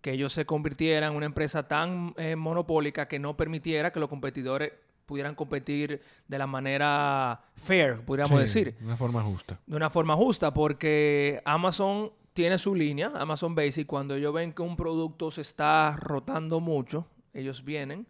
que 0.00 0.12
ellos 0.12 0.32
se 0.32 0.44
convirtieran 0.44 1.12
en 1.12 1.16
una 1.16 1.26
empresa 1.26 1.68
tan 1.68 2.12
eh, 2.16 2.34
monopólica 2.34 3.06
que 3.06 3.20
no 3.20 3.36
permitiera 3.36 3.92
que 3.92 4.00
los 4.00 4.08
competidores 4.08 4.72
pudieran 5.06 5.34
competir 5.34 6.00
de 6.28 6.38
la 6.38 6.46
manera 6.46 7.40
fair, 7.56 8.00
podríamos 8.04 8.34
Sí, 8.38 8.40
decir 8.60 8.76
De 8.78 8.84
una 8.84 8.96
forma 8.96 9.22
justa. 9.22 9.58
de 9.66 9.76
una 9.76 9.90
forma 9.90 10.16
justa, 10.16 10.52
porque 10.54 11.40
Amazon 11.44 12.12
tiene 12.32 12.56
su 12.58 12.74
línea, 12.74 13.12
Amazon 13.14 13.54
Basic, 13.54 13.86
cuando 13.86 14.14
ellos 14.14 14.32
ven 14.32 14.52
que 14.52 14.62
un 14.62 14.76
producto 14.76 15.30
se 15.30 15.42
está 15.42 15.96
rotando 16.00 16.60
mucho, 16.60 17.06
ellos 17.34 17.62
vienen 17.64 18.06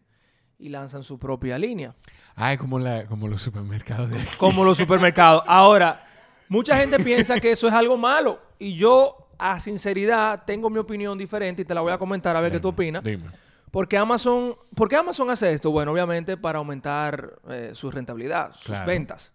y 0.58 0.68
lanzan 0.68 1.02
su 1.02 1.18
propia 1.18 1.58
línea, 1.58 1.94
Ah, 2.36 2.52
es 2.52 2.58
como, 2.58 2.78
la, 2.78 3.04
como 3.06 3.26
los 3.28 3.42
supermercados 3.42 4.08
de 4.10 4.20
aquí. 4.22 4.36
como 4.38 4.64
los 4.64 4.78
supermercados. 4.78 5.42
Ahora, 5.48 6.06
mucha 6.48 6.76
gente 6.78 6.98
piensa 7.00 7.38
que 7.40 7.50
eso 7.50 7.66
es 7.68 7.74
algo 7.74 7.96
malo 7.96 8.40
y 8.60 8.74
yo, 8.76 9.28
a 9.38 9.58
sinceridad, 9.58 10.44
tengo 10.46 10.70
mi 10.70 10.78
opinión 10.78 11.18
diferente 11.18 11.62
y 11.62 11.64
te 11.64 11.74
la 11.74 11.80
voy 11.80 11.92
a 11.92 11.98
comentar 11.98 12.36
a 12.36 12.40
ver 12.40 12.52
qué 12.52 12.60
tú 12.60 12.68
opinas. 12.68 13.02
Dime. 13.02 13.24
Porque 13.72 13.96
Amazon, 13.96 14.54
¿Por 14.76 14.88
qué 14.88 14.96
Amazon 14.96 15.28
hace 15.30 15.52
esto? 15.52 15.70
Bueno, 15.72 15.90
obviamente 15.92 16.36
para 16.36 16.58
aumentar 16.58 17.40
eh, 17.48 17.70
su 17.74 17.90
rentabilidad, 17.90 18.52
sus 18.52 18.66
Claro. 18.66 18.86
ventas. 18.86 19.32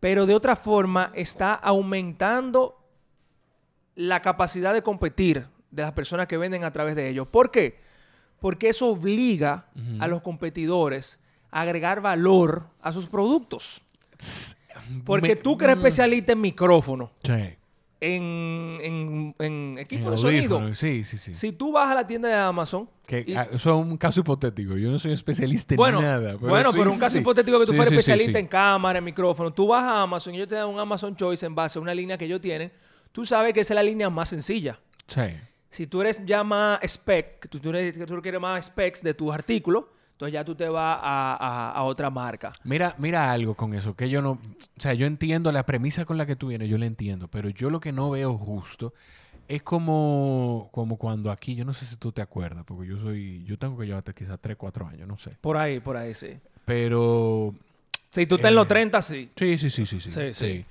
Pero 0.00 0.26
de 0.26 0.34
otra 0.34 0.56
forma 0.56 1.10
está 1.14 1.54
aumentando 1.54 2.76
la 3.94 4.20
capacidad 4.22 4.74
de 4.74 4.82
competir 4.82 5.46
de 5.70 5.82
las 5.82 5.92
personas 5.92 6.26
que 6.26 6.36
venden 6.36 6.64
a 6.64 6.70
través 6.72 6.96
de 6.96 7.08
ellos. 7.08 7.26
¿Por 7.28 7.50
qué? 7.50 7.78
Porque 8.40 8.70
eso 8.70 8.88
obliga 8.88 9.66
a 10.00 10.06
los 10.08 10.20
competidores 10.22 11.20
a 11.50 11.60
agregar 11.60 12.00
valor 12.00 12.64
a 12.80 12.92
sus 12.92 13.06
productos. 13.06 13.82
Porque 15.04 15.28
Me- 15.28 15.36
tú 15.36 15.56
que 15.58 15.64
eres 15.66 15.76
mm, 15.76 15.80
especialista 15.80 16.32
en 16.32 16.40
micrófono, 16.40 17.10
Sí. 17.22 17.54
En, 18.00 18.78
en, 18.80 19.34
en 19.38 19.78
equipo 19.78 20.06
En 20.06 20.10
de 20.12 20.16
sonido, 20.18 20.74
Sí, 20.74 21.04
sí, 21.04 21.18
sí. 21.18 21.34
si 21.34 21.52
tú 21.52 21.72
vas 21.72 21.90
a 21.90 21.94
la 21.94 22.06
tienda 22.06 22.28
de 22.28 22.34
Amazon, 22.34 22.88
Que, 23.06 23.24
y- 23.26 23.34
ah, 23.34 23.48
eso 23.52 23.70
es 23.70 23.86
un 23.86 23.96
caso 23.98 24.20
hipotético. 24.20 24.76
Yo 24.76 24.90
no 24.90 24.98
soy 24.98 25.12
especialista 25.12 25.74
en 25.74 25.76
bueno, 25.76 26.00
nada. 26.00 26.36
bueno, 26.36 26.72
sí, 26.72 26.78
pero 26.78 26.90
un 26.92 26.98
caso 26.98 27.12
sí. 27.14 27.18
hipotético 27.20 27.58
que 27.60 27.66
tú 27.66 27.72
Sí, 27.72 27.76
fueras 27.76 27.92
especialista 27.92 28.38
en 28.38 28.46
cámara, 28.46 28.98
en 28.98 29.04
micrófono, 29.04 29.52
tú 29.52 29.66
vas 29.68 29.84
a 29.84 30.02
Amazon 30.02 30.34
y 30.34 30.38
ellos 30.38 30.48
te 30.48 30.54
dan 30.54 30.68
un 30.68 30.78
Amazon 30.80 31.14
Choice 31.14 31.44
en 31.44 31.54
base 31.54 31.78
a 31.78 31.82
una 31.82 31.94
línea 31.94 32.16
que 32.16 32.24
ellos 32.24 32.40
tienen, 32.40 32.72
tú 33.12 33.24
sabes 33.26 33.52
que 33.52 33.60
esa 33.60 33.74
es 33.74 33.76
la 33.76 33.82
línea 33.82 34.08
más 34.10 34.28
sencilla. 34.30 34.78
Sí. 35.06 35.22
Si 35.68 35.86
tú 35.86 36.00
eres 36.00 36.20
ya 36.24 36.42
más 36.42 36.80
spec, 36.82 37.48
tú, 37.48 37.60
tú 37.60 37.70
tú 37.70 38.22
quieres 38.22 38.40
más 38.40 38.64
specs 38.64 39.02
de 39.02 39.14
tus 39.14 39.32
artículos, 39.32 39.84
entonces 40.20 40.34
ya 40.34 40.44
tú 40.44 40.54
te 40.54 40.68
vas 40.68 40.98
a, 41.02 41.34
a- 41.40 41.72
a 41.72 41.82
otra 41.84 42.10
marca. 42.10 42.52
Mira, 42.64 42.94
mira 42.98 43.32
algo 43.32 43.54
con 43.54 43.72
eso, 43.72 43.94
que 43.96 44.10
yo 44.10 44.20
no, 44.20 44.32
o 44.32 44.38
sea, 44.76 44.92
yo 44.92 45.06
entiendo 45.06 45.50
la 45.50 45.64
premisa 45.64 46.04
con 46.04 46.18
la 46.18 46.26
que 46.26 46.36
tú 46.36 46.48
vienes, 46.48 46.68
yo 46.68 46.76
la 46.76 46.84
entiendo, 46.84 47.26
pero 47.28 47.48
yo 47.48 47.70
lo 47.70 47.80
que 47.80 47.90
no 47.90 48.10
veo 48.10 48.36
justo 48.36 48.92
es 49.48 49.62
como, 49.62 50.68
como 50.72 50.98
cuando 50.98 51.30
aquí, 51.30 51.54
yo 51.54 51.64
no 51.64 51.72
sé 51.72 51.86
si 51.86 51.96
tú 51.96 52.12
te 52.12 52.20
acuerdas, 52.20 52.64
porque 52.66 52.86
yo 52.86 52.98
soy, 53.00 53.42
yo 53.46 53.56
tengo 53.58 53.78
que 53.78 53.86
llevarte 53.86 54.12
quizás 54.12 54.38
3, 54.42 54.58
4 54.58 54.86
años, 54.86 55.08
no 55.08 55.16
sé, 55.16 55.30
Por 55.40 55.56
ahí, 55.56 55.80
por 55.80 55.96
ahí, 55.96 56.12
sí. 56.12 56.38
pero 56.66 57.54
Si 58.10 58.26
tú 58.26 58.34
estás 58.34 58.50
en 58.50 58.56
los 58.56 58.66
Eh, 58.66 58.68
30, 58.68 59.00
sí. 59.00 59.30
sí, 59.34 59.56
sí, 59.56 59.70
sí, 59.70 59.86
sí, 59.86 60.00
sí, 60.02 60.10
Sí, 60.10 60.34
sí. 60.34 60.64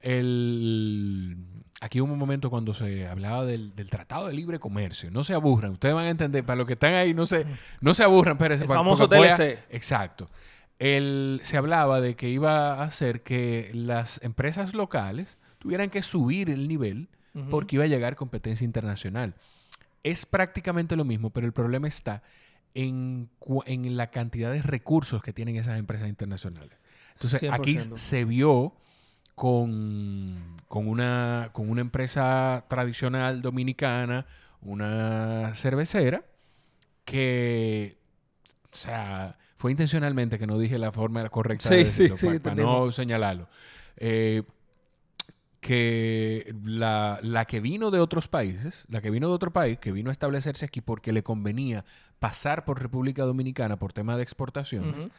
El, 0.00 1.36
aquí 1.80 2.00
hubo 2.00 2.12
un 2.12 2.18
momento 2.18 2.50
cuando 2.50 2.74
se 2.74 3.06
hablaba 3.06 3.44
del, 3.44 3.74
del 3.74 3.90
Tratado 3.90 4.28
de 4.28 4.34
Libre 4.34 4.58
Comercio. 4.58 5.10
No 5.10 5.24
se 5.24 5.34
aburran. 5.34 5.72
Ustedes 5.72 5.94
van 5.94 6.06
a 6.06 6.10
entender. 6.10 6.44
Para 6.44 6.56
los 6.56 6.66
que 6.66 6.74
están 6.74 6.94
ahí, 6.94 7.14
no 7.14 7.26
se, 7.26 7.46
no 7.80 7.94
se 7.94 8.02
aburran. 8.02 8.32
Espérense, 8.32 8.64
El 8.64 8.70
famoso 8.70 9.08
TLC. 9.08 9.58
Exacto. 9.70 10.30
El, 10.78 11.40
se 11.42 11.56
hablaba 11.56 12.00
de 12.00 12.16
que 12.16 12.28
iba 12.28 12.74
a 12.74 12.84
hacer 12.84 13.22
que 13.22 13.70
las 13.74 14.22
empresas 14.22 14.74
locales 14.74 15.36
tuvieran 15.58 15.90
que 15.90 16.02
subir 16.02 16.48
el 16.48 16.68
nivel 16.68 17.08
porque 17.50 17.76
iba 17.76 17.84
a 17.84 17.88
llegar 17.88 18.16
competencia 18.16 18.64
internacional. 18.64 19.34
Es 20.02 20.26
prácticamente 20.26 20.96
lo 20.96 21.04
mismo, 21.04 21.30
pero 21.30 21.46
el 21.46 21.52
problema 21.52 21.86
está 21.86 22.22
en, 22.74 23.28
en 23.66 23.96
la 23.96 24.10
cantidad 24.10 24.50
de 24.50 24.62
recursos 24.62 25.22
que 25.22 25.32
tienen 25.32 25.56
esas 25.56 25.78
empresas 25.78 26.08
internacionales. 26.08 26.72
Entonces, 27.14 27.50
aquí 27.52 27.76
100%. 27.76 27.96
se 27.98 28.24
vio 28.24 28.74
con, 29.40 30.54
con, 30.68 30.86
una, 30.86 31.48
con 31.54 31.70
una 31.70 31.80
empresa 31.80 32.66
tradicional 32.68 33.40
dominicana, 33.40 34.26
una 34.60 35.54
cervecera, 35.54 36.26
que, 37.06 37.96
o 38.72 38.76
sea, 38.76 39.38
fue 39.56 39.70
intencionalmente 39.70 40.38
que 40.38 40.46
no 40.46 40.58
dije 40.58 40.78
la 40.78 40.92
forma 40.92 41.26
correcta 41.30 41.70
Sí, 41.70 41.76
de 41.76 41.86
sí, 41.86 42.02
decirlo, 42.04 42.16
sí, 42.18 42.26
pa- 42.26 42.32
te 42.34 42.40
para 42.40 42.56
no 42.56 42.92
señalarlo. 42.92 43.48
Eh, 43.96 44.42
que 45.60 46.54
la, 46.64 47.18
la 47.22 47.44
que 47.46 47.60
vino 47.60 47.90
de 47.90 48.00
otros 48.00 48.28
países, 48.28 48.84
la 48.88 49.00
que 49.02 49.10
vino 49.10 49.28
de 49.28 49.34
otro 49.34 49.52
país, 49.52 49.78
que 49.78 49.92
vino 49.92 50.08
a 50.10 50.12
establecerse 50.12 50.64
aquí 50.64 50.80
porque 50.80 51.12
le 51.12 51.22
convenía 51.22 51.84
pasar 52.18 52.64
por 52.64 52.80
República 52.80 53.24
Dominicana 53.24 53.78
por 53.78 53.92
tema 53.92 54.16
de 54.16 54.22
exportaciones, 54.22 54.94
Ujú. 54.94 55.10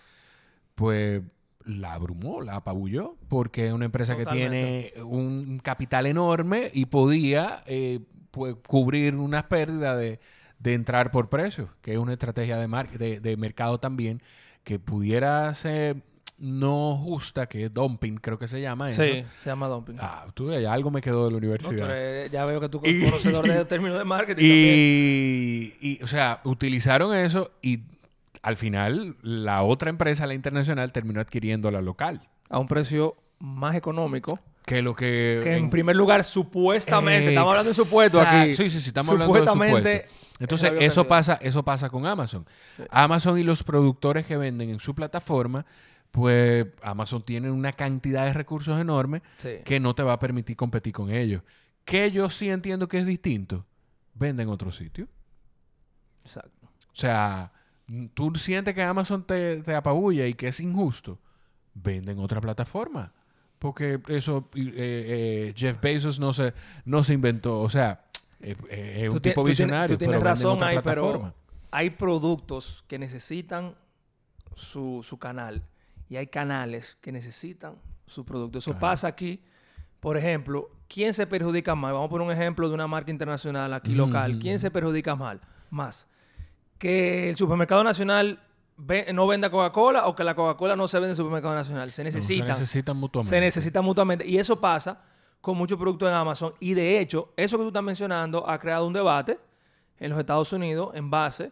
pues 0.76 1.22
la 1.66 1.94
abrumó, 1.94 2.42
la 2.42 2.56
apabulló, 2.58 3.16
porque 3.30 3.68
es 3.68 3.74
una 3.74 3.86
empresa 3.86 4.16
que 4.18 4.26
tiene 4.26 4.94
un 5.04 5.60
capital 5.64 6.06
enorme 6.06 6.70
y 6.74 6.86
podía 6.86 7.64
eh, 7.66 8.00
pues, 8.32 8.56
cubrir 8.68 9.16
unas 9.16 9.44
pérdidas 9.44 9.98
de, 9.98 10.20
de 10.60 10.74
entrar 10.74 11.12
por 11.12 11.30
precios, 11.30 11.70
que 11.82 11.94
es 11.94 11.98
una 11.98 12.14
estrategia 12.14 12.58
de, 12.58 12.68
mar- 12.68 12.90
de, 12.98 13.20
de 13.20 13.38
mercado 13.38 13.80
también 13.80 14.22
que 14.64 14.80
pudiera 14.80 15.54
ser 15.56 15.98
no 16.38 16.98
justa, 16.98 17.46
que 17.48 17.66
es 17.66 17.74
dumping, 17.74 18.16
creo 18.18 18.40
que 18.40 18.48
se 18.48 18.60
llama 18.62 18.90
eso. 18.90 19.04
Sí, 19.04 19.24
se 19.44 19.50
llama 19.52 19.68
dumping. 19.68 19.98
Ah, 20.00 20.26
tú 20.34 20.48
ves, 20.48 20.66
algo 20.68 20.90
me 20.90 21.00
quedó 21.02 21.26
de 21.26 21.32
la 21.32 21.34
No, 21.34 21.38
universidad. 21.38 21.92
eres- 21.96 22.32
ya 22.32 22.46
veo 22.46 22.60
que 22.60 22.68
tú 22.68 22.82
eres 22.84 23.06
conocedor 23.12 23.46
de 23.48 23.64
términos 23.66 23.98
de 24.00 24.06
marketing 24.06 24.42
también. 24.42 24.76
Y, 24.76 25.74
y, 25.82 26.00
o 26.04 26.08
sea, 26.08 26.42
utilizaron 26.44 27.16
eso 27.16 27.52
y 27.62 27.82
al 28.42 28.58
final 28.58 29.18
la 29.22 29.64
otra 29.64 29.90
empresa, 29.90 30.28
la 30.28 30.34
internacional, 30.34 30.92
terminó 30.92 31.22
adquiriendo 31.22 31.70
la 31.72 31.82
local. 31.82 32.28
A 32.50 32.60
un 32.60 32.68
precio 32.68 33.16
más 33.40 33.76
económico. 33.76 34.40
Que 34.66 34.82
lo 34.82 34.96
que... 34.96 35.42
Que 35.44 35.58
en 35.58 35.70
primer 35.70 35.96
lugar, 35.96 36.24
supuestamente, 36.24 37.30
estamos 37.30 37.52
hablando 37.52 37.70
de 37.70 37.76
supuesto 37.76 38.22
aquí. 38.22 38.54
Sí, 38.54 38.70
sí, 38.70 38.80
sí, 38.80 38.90
estamos 38.90 39.12
hablando 39.12 39.34
de 39.34 39.40
Supuestamente, 39.40 40.02
supuesto. 40.04 40.38
Entonces, 40.40 40.74
eso 40.80 41.08
pasa, 41.08 41.40
eso 41.42 41.64
pasa 41.64 41.90
con 41.90 42.06
Amazon. 42.06 42.46
Amazon 42.90 43.38
y 43.40 43.44
los 43.44 43.64
productores 43.64 44.26
que 44.26 44.38
venden 44.38 44.70
en 44.70 44.80
su 44.80 44.94
plataforma, 44.94 45.66
pues 46.12 46.68
Amazon 46.84 47.24
tiene 47.24 47.50
una 47.50 47.74
cantidad 47.74 48.26
de 48.26 48.34
recursos 48.34 48.80
enormes 48.80 49.22
Sí. 49.38 49.58
que 49.66 49.80
no 49.80 49.96
te 49.96 50.04
va 50.04 50.14
a 50.14 50.20
permitir 50.20 50.56
competir 50.56 50.94
con 50.94 51.12
ellos. 51.12 51.42
Que 51.86 52.12
yo 52.12 52.30
sí 52.30 52.50
entiendo 52.50 52.88
que 52.88 53.00
es 53.00 53.06
distinto. 53.06 53.66
Venden 54.14 54.48
en 54.48 54.54
otro 54.54 54.72
sitio. 54.72 55.08
Exacto. 56.24 56.68
O 56.68 56.96
sea, 56.96 57.52
tú 58.14 58.34
sientes 58.36 58.74
que 58.74 58.84
Amazon 58.84 59.24
te, 59.24 59.62
te 59.64 59.76
apabulla 59.76 60.28
y 60.28 60.34
que 60.34 60.48
es 60.50 60.60
injusto. 60.60 61.20
Venden 61.74 62.20
otra 62.20 62.42
plataforma. 62.42 63.12
Porque 63.60 64.00
eso 64.08 64.50
eh, 64.56 64.72
eh, 64.76 65.54
Jeff 65.56 65.80
Bezos 65.82 66.20
no 66.20 66.34
se, 66.34 66.54
no 66.86 67.04
se 67.04 67.14
inventó. 67.14 67.62
O 67.62 67.70
sea, 67.70 68.04
eh, 68.40 68.56
es 69.06 69.14
un 69.14 69.20
ti- 69.20 69.30
tipo 69.30 69.44
visionario. 69.44 69.96
tú 69.96 70.00
tienes 70.00 70.18
pero 70.18 70.30
razón 70.30 70.64
ahí, 70.64 70.80
pero 70.84 71.34
hay 71.70 71.92
productos 71.92 72.84
que 72.88 72.98
necesitan 73.00 73.76
su, 74.56 75.02
su 75.04 75.18
canal 75.20 75.64
y 76.10 76.18
hay 76.18 76.28
canales 76.28 76.98
que 77.02 77.12
necesitan 77.12 77.76
su 78.08 78.26
producto. 78.26 78.58
Eso 78.60 78.78
pasa 78.78 79.08
aquí. 79.08 79.42
Por 80.00 80.18
ejemplo, 80.18 80.70
¿quién 80.88 81.14
se 81.14 81.28
perjudica 81.28 81.76
más? 81.76 81.94
Vamos 81.94 82.08
a 82.08 82.10
poner 82.10 82.26
un 82.28 82.34
ejemplo 82.34 82.68
de 82.68 82.74
una 82.74 82.88
marca 82.88 83.12
internacional 83.12 83.72
aquí 83.74 83.94
local. 83.94 84.40
¿Quién 84.42 84.58
se 84.60 84.72
perjudica 84.72 85.16
mal? 85.16 85.40
Más. 85.70 86.08
Que 86.82 87.30
el 87.30 87.36
supermercado 87.36 87.84
nacional 87.84 88.40
ve- 88.76 89.14
no 89.14 89.28
venda 89.28 89.52
Coca-Cola 89.52 90.08
o 90.08 90.16
que 90.16 90.24
la 90.24 90.34
Coca-Cola 90.34 90.76
no 90.76 90.88
se 90.88 90.98
vende 90.98 91.10
en 91.10 91.12
el 91.12 91.16
supermercado 91.18 91.54
nacional. 91.54 91.92
Se 91.92 92.02
No, 92.04 92.06
necesitan. 92.08 92.48
se 92.48 92.54
necesitan 92.62 92.98
mutuamente. 92.98 93.36
Se 93.36 93.40
necesita 93.40 93.82
mutuamente. 93.84 94.26
Y 94.28 94.40
eso 94.40 94.60
pasa 94.60 95.00
con 95.42 95.58
muchos 95.58 95.78
productos 95.78 96.10
en 96.10 96.16
Amazon. 96.16 96.54
Y 96.60 96.74
de 96.74 97.00
hecho, 97.00 97.30
eso 97.38 97.58
que 97.58 97.64
tú 97.64 97.68
estás 97.68 97.84
mencionando 97.84 98.50
ha 98.50 98.58
creado 98.58 98.88
un 98.88 98.94
debate 98.94 99.40
en 100.00 100.10
los 100.10 100.18
Estados 100.20 100.52
Unidos 100.54 100.90
en 100.96 101.12
base 101.12 101.52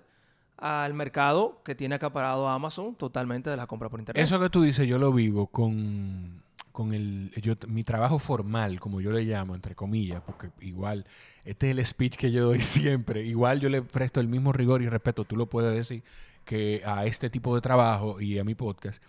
al 0.57 0.93
mercado 0.95 1.61
que 1.63 1.75
tiene 1.75 1.93
acaparado 1.95 2.47
Amazon 2.49 2.95
totalmente 2.95 3.49
de 3.51 3.55
la 3.57 3.67
compra 3.67 3.87
por 3.87 3.99
internet. 3.99 4.23
Eso 4.23 4.39
que 4.39 4.49
tú 4.49 4.63
dices, 4.63 4.87
yo 4.87 4.97
lo 4.97 5.13
vivo 5.13 5.45
con, 5.47 6.41
con 6.79 6.93
el, 6.93 7.29
yo, 7.41 7.55
mi 7.67 7.83
trabajo 7.83 8.19
formal, 8.19 8.79
como 8.79 9.01
yo 9.01 9.11
le 9.11 9.25
llamo, 9.25 9.53
entre 9.53 9.75
comillas, 9.75 10.21
porque 10.25 10.49
igual, 10.61 11.05
este 11.43 11.69
es 11.69 11.77
el 11.77 11.85
speech 11.85 12.15
que 12.15 12.31
yo 12.31 12.45
doy 12.45 12.61
siempre. 12.61 13.25
Igual 13.25 13.59
yo 13.59 13.67
le 13.67 13.81
presto 13.81 14.21
el 14.21 14.29
mismo 14.29 14.53
rigor 14.53 14.81
y 14.81 14.87
respeto, 14.87 15.25
tú 15.25 15.35
lo 15.35 15.47
puedes 15.49 15.75
decir, 15.75 16.05
que 16.45 16.81
a 16.85 17.05
este 17.05 17.29
tipo 17.29 17.53
de 17.53 17.59
trabajo 17.59 18.21
y 18.21 18.39
a 18.39 18.45
mi 18.45 18.55
podcast. 18.55 19.03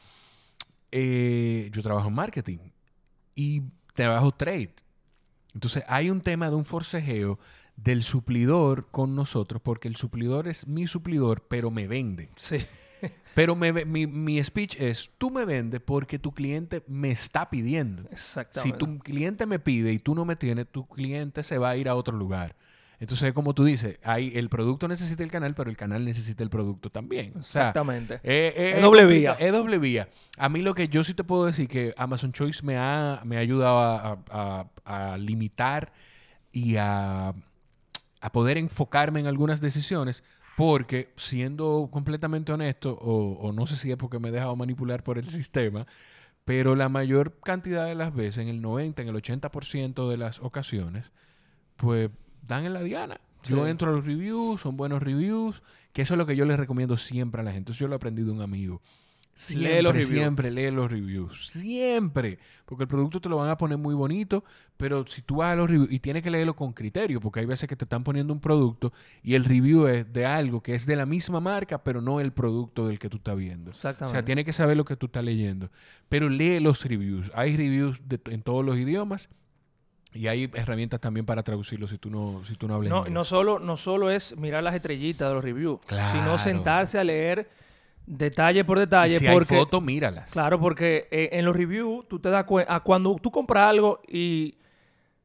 Eh, 0.90 1.70
yo 1.72 1.80
trabajo 1.80 2.08
en 2.08 2.14
marketing 2.14 2.58
y 3.36 3.62
trabajo 3.94 4.32
trade. 4.32 4.74
Entonces 5.54 5.84
hay 5.86 6.10
un 6.10 6.22
tema 6.22 6.50
de 6.50 6.56
un 6.56 6.64
forcejeo 6.64 7.38
del 7.76 8.02
suplidor 8.02 8.88
con 8.90 9.14
nosotros, 9.14 9.62
porque 9.62 9.86
el 9.86 9.94
suplidor 9.94 10.48
es 10.48 10.66
mi 10.66 10.88
suplidor, 10.88 11.46
pero 11.48 11.70
me 11.70 11.86
vende. 11.86 12.30
Sí. 12.34 12.66
Pero 13.34 13.54
me 13.54 13.72
mi, 13.84 14.06
mi 14.06 14.42
speech 14.42 14.76
es, 14.80 15.10
tú 15.18 15.30
me 15.30 15.44
vendes 15.44 15.80
porque 15.80 16.18
tu 16.18 16.32
cliente 16.32 16.82
me 16.88 17.10
está 17.10 17.48
pidiendo. 17.48 18.02
Si 18.04 18.08
Exactamente. 18.12 18.78
tu 18.78 18.98
cliente 18.98 19.46
me 19.46 19.58
pide 19.58 19.92
y 19.92 19.98
tú 19.98 20.14
no 20.14 20.24
me 20.24 20.36
tienes, 20.36 20.66
tu 20.68 20.86
cliente 20.88 21.42
se 21.42 21.56
va 21.58 21.70
a 21.70 21.76
ir 21.76 21.88
a 21.88 21.94
otro 21.94 22.16
lugar. 22.16 22.56
Entonces, 22.98 23.32
como 23.32 23.54
tú 23.54 23.64
dices, 23.64 23.98
hay, 24.04 24.36
el 24.36 24.50
producto 24.50 24.86
necesita 24.86 25.22
el 25.22 25.30
canal, 25.30 25.54
pero 25.54 25.70
el 25.70 25.76
canal 25.76 26.04
necesita 26.04 26.42
el 26.42 26.50
producto 26.50 26.90
también. 26.90 27.32
O 27.38 27.42
sea, 27.42 27.68
Exactamente. 27.68 28.16
eh, 28.16 28.52
eh, 28.54 28.72
Es 28.76 28.82
doble 28.82 29.06
vía. 29.06 29.32
Es 29.40 29.52
doble 29.52 29.78
vía. 29.78 30.08
A 30.36 30.50
mí 30.50 30.60
lo 30.60 30.74
que 30.74 30.88
yo 30.88 31.02
sí 31.02 31.14
te 31.14 31.24
puedo 31.24 31.46
decir 31.46 31.66
que 31.66 31.94
Amazon 31.96 32.32
Choice 32.32 32.62
me 32.62 32.76
ha, 32.76 33.22
me 33.24 33.36
ha 33.38 33.40
ayudado 33.40 33.78
a, 33.78 34.18
a- 34.30 34.66
a- 34.84 35.12
a 35.12 35.16
limitar 35.16 35.92
y 36.52 36.76
a, 36.76 37.32
a 38.20 38.32
poder 38.32 38.58
enfocarme 38.58 39.20
en 39.20 39.26
algunas 39.28 39.62
decisiones 39.62 40.22
porque 40.60 41.08
siendo 41.16 41.88
completamente 41.90 42.52
honesto, 42.52 42.92
o, 42.92 43.38
o 43.40 43.50
no 43.50 43.66
sé 43.66 43.76
si 43.76 43.90
es 43.90 43.96
porque 43.96 44.18
me 44.18 44.28
he 44.28 44.32
dejado 44.32 44.54
manipular 44.56 45.02
por 45.02 45.16
el 45.16 45.26
sistema, 45.30 45.86
pero 46.44 46.76
la 46.76 46.90
mayor 46.90 47.40
cantidad 47.40 47.86
de 47.86 47.94
las 47.94 48.14
veces, 48.14 48.42
en 48.42 48.48
el 48.48 48.60
90, 48.60 49.00
en 49.00 49.08
el 49.08 49.14
80% 49.14 50.10
de 50.10 50.16
las 50.18 50.40
ocasiones, 50.40 51.12
pues 51.76 52.10
dan 52.46 52.66
en 52.66 52.74
la 52.74 52.82
diana. 52.82 53.22
Yo 53.42 53.66
entro 53.66 53.88
a 53.88 53.92
los 53.94 54.04
reviews, 54.04 54.60
son 54.60 54.76
buenos 54.76 55.02
reviews, 55.02 55.62
que 55.94 56.02
eso 56.02 56.12
es 56.12 56.18
lo 56.18 56.26
que 56.26 56.36
yo 56.36 56.44
les 56.44 56.58
recomiendo 56.58 56.98
siempre 56.98 57.40
a 57.40 57.44
la 57.44 57.52
gente. 57.52 57.72
Eso 57.72 57.80
yo 57.80 57.88
lo 57.88 57.96
aprendí 57.96 58.22
de 58.22 58.30
un 58.30 58.42
amigo. 58.42 58.82
Siempre, 59.42 59.76
Lee 59.76 59.82
los 59.82 59.92
reviews. 59.94 60.10
siempre 60.10 60.50
lee 60.50 60.70
los 60.70 60.90
reviews. 60.90 61.46
Siempre. 61.48 62.38
Porque 62.66 62.84
el 62.84 62.88
producto 62.88 63.20
te 63.22 63.28
lo 63.30 63.36
van 63.38 63.48
a 63.48 63.56
poner 63.56 63.78
muy 63.78 63.94
bonito, 63.94 64.44
pero 64.76 65.06
si 65.06 65.22
tú 65.22 65.36
vas 65.36 65.52
a 65.52 65.56
los 65.56 65.68
reviews 65.70 65.90
y 65.90 65.98
tienes 65.98 66.22
que 66.22 66.30
leerlo 66.30 66.54
con 66.54 66.72
criterio, 66.74 67.20
porque 67.20 67.40
hay 67.40 67.46
veces 67.46 67.66
que 67.68 67.74
te 67.74 67.84
están 67.86 68.04
poniendo 68.04 68.34
un 68.34 68.40
producto 68.40 68.92
y 69.22 69.34
el 69.34 69.44
review 69.46 69.86
es 69.86 70.12
de 70.12 70.26
algo 70.26 70.62
que 70.62 70.74
es 70.74 70.84
de 70.84 70.94
la 70.94 71.06
misma 71.06 71.40
marca, 71.40 71.82
pero 71.82 72.02
no 72.02 72.20
el 72.20 72.32
producto 72.32 72.86
del 72.86 72.98
que 72.98 73.08
tú 73.08 73.16
estás 73.16 73.34
viendo. 73.36 73.70
O 73.70 73.72
Exactamente. 73.72 74.12
sea, 74.14 74.24
tienes 74.24 74.44
que 74.44 74.52
saber 74.52 74.76
lo 74.76 74.84
que 74.84 74.96
tú 74.96 75.06
estás 75.06 75.24
leyendo. 75.24 75.70
Pero 76.10 76.28
lee 76.28 76.60
los 76.60 76.84
reviews. 76.84 77.32
Hay 77.34 77.56
reviews 77.56 77.98
de- 78.06 78.20
en 78.26 78.42
todos 78.42 78.62
los 78.64 78.76
idiomas 78.76 79.30
y 80.12 80.26
hay 80.26 80.50
herramientas 80.52 81.00
también 81.00 81.24
para 81.24 81.42
traducirlo 81.42 81.86
si 81.86 81.96
tú 81.96 82.10
no, 82.10 82.42
si 82.44 82.56
tú 82.56 82.68
no 82.68 82.74
hablas 82.74 82.90
No, 82.90 83.04
no 83.06 83.24
solo, 83.24 83.58
no 83.58 83.76
solo 83.78 84.10
es 84.10 84.36
mirar 84.36 84.62
las 84.62 84.74
estrellitas 84.74 85.28
de 85.28 85.34
los 85.34 85.42
reviews, 85.42 85.80
Claro. 85.86 86.18
sino 86.18 86.36
sentarse 86.36 86.98
a 86.98 87.04
leer 87.04 87.48
detalle 88.10 88.64
por 88.64 88.78
detalle. 88.78 89.14
Y 89.14 89.18
si 89.18 89.26
porque, 89.28 89.54
hay 89.54 89.60
fotos, 89.60 89.82
míralas. 89.82 90.30
Claro, 90.30 90.58
porque 90.60 91.08
eh, 91.10 91.30
en 91.32 91.44
los 91.44 91.56
reviews 91.56 92.06
tú 92.08 92.18
te 92.18 92.28
das 92.28 92.44
cuenta, 92.44 92.80
cuando 92.80 93.16
tú 93.16 93.30
compras 93.30 93.70
algo 93.70 94.00
y 94.08 94.58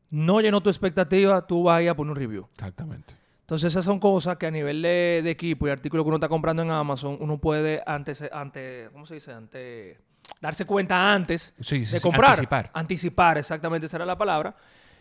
no 0.09 0.39
llenó 0.39 0.61
tu 0.61 0.69
expectativa, 0.69 1.45
tú 1.45 1.63
vas 1.63 1.79
a 1.79 1.81
ir 1.81 1.89
a 1.89 1.95
poner 1.95 2.11
un 2.11 2.17
review. 2.17 2.47
Exactamente. 2.53 3.15
Entonces 3.41 3.73
esas 3.73 3.85
son 3.85 3.99
cosas 3.99 4.37
que 4.37 4.47
a 4.47 4.51
nivel 4.51 4.81
de, 4.81 5.21
de 5.23 5.29
equipo 5.29 5.67
y 5.67 5.71
artículos 5.71 6.03
que 6.03 6.07
uno 6.07 6.17
está 6.17 6.29
comprando 6.29 6.61
en 6.63 6.71
Amazon, 6.71 7.17
uno 7.19 7.37
puede 7.37 7.81
antes, 7.85 8.23
ante, 8.31 8.89
¿cómo 8.91 9.05
se 9.05 9.15
dice? 9.15 9.33
Ante, 9.33 9.99
darse 10.41 10.65
cuenta 10.65 11.13
antes 11.13 11.53
Sí, 11.59 11.85
sí, 11.85 11.93
de 11.93 12.01
comprar. 12.01 12.31
anticipar. 12.31 12.71
Anticipar, 12.73 13.37
exactamente, 13.37 13.85
esa 13.87 13.97
era 13.97 14.05
la 14.05 14.17
palabra. 14.17 14.55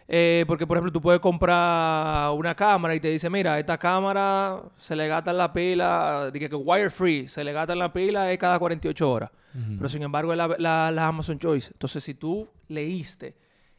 Eh, 0.06 0.44
porque, 0.46 0.66
por 0.66 0.76
ejemplo, 0.76 0.92
tú 0.92 1.00
puedes 1.00 1.20
comprar 1.20 2.30
una 2.32 2.54
cámara 2.54 2.94
y 2.94 3.00
te 3.00 3.08
dice, 3.08 3.30
mira, 3.30 3.58
esta 3.58 3.78
cámara 3.78 4.60
se 4.76 4.94
le 4.94 5.08
gasta 5.08 5.32
la 5.32 5.52
pila, 5.52 6.30
dije 6.32 6.48
que 6.50 6.56
wire 6.56 6.90
free, 6.90 7.26
se 7.28 7.42
le 7.42 7.52
gasta 7.52 7.74
la 7.74 7.92
pila 7.92 8.30
es 8.30 8.38
cada 8.38 8.58
48 8.58 9.10
horas. 9.10 9.30
Pero 9.78 9.88
sin 9.88 10.02
embargo 10.02 10.32
es 10.32 10.36
la, 10.38 10.48
la- 10.58 10.90
la 10.90 11.06
Amazon 11.06 11.38
Choice. 11.38 11.70
Entonces, 11.72 12.02
si 12.02 12.14
tú 12.14 12.48
leíste 12.68 13.36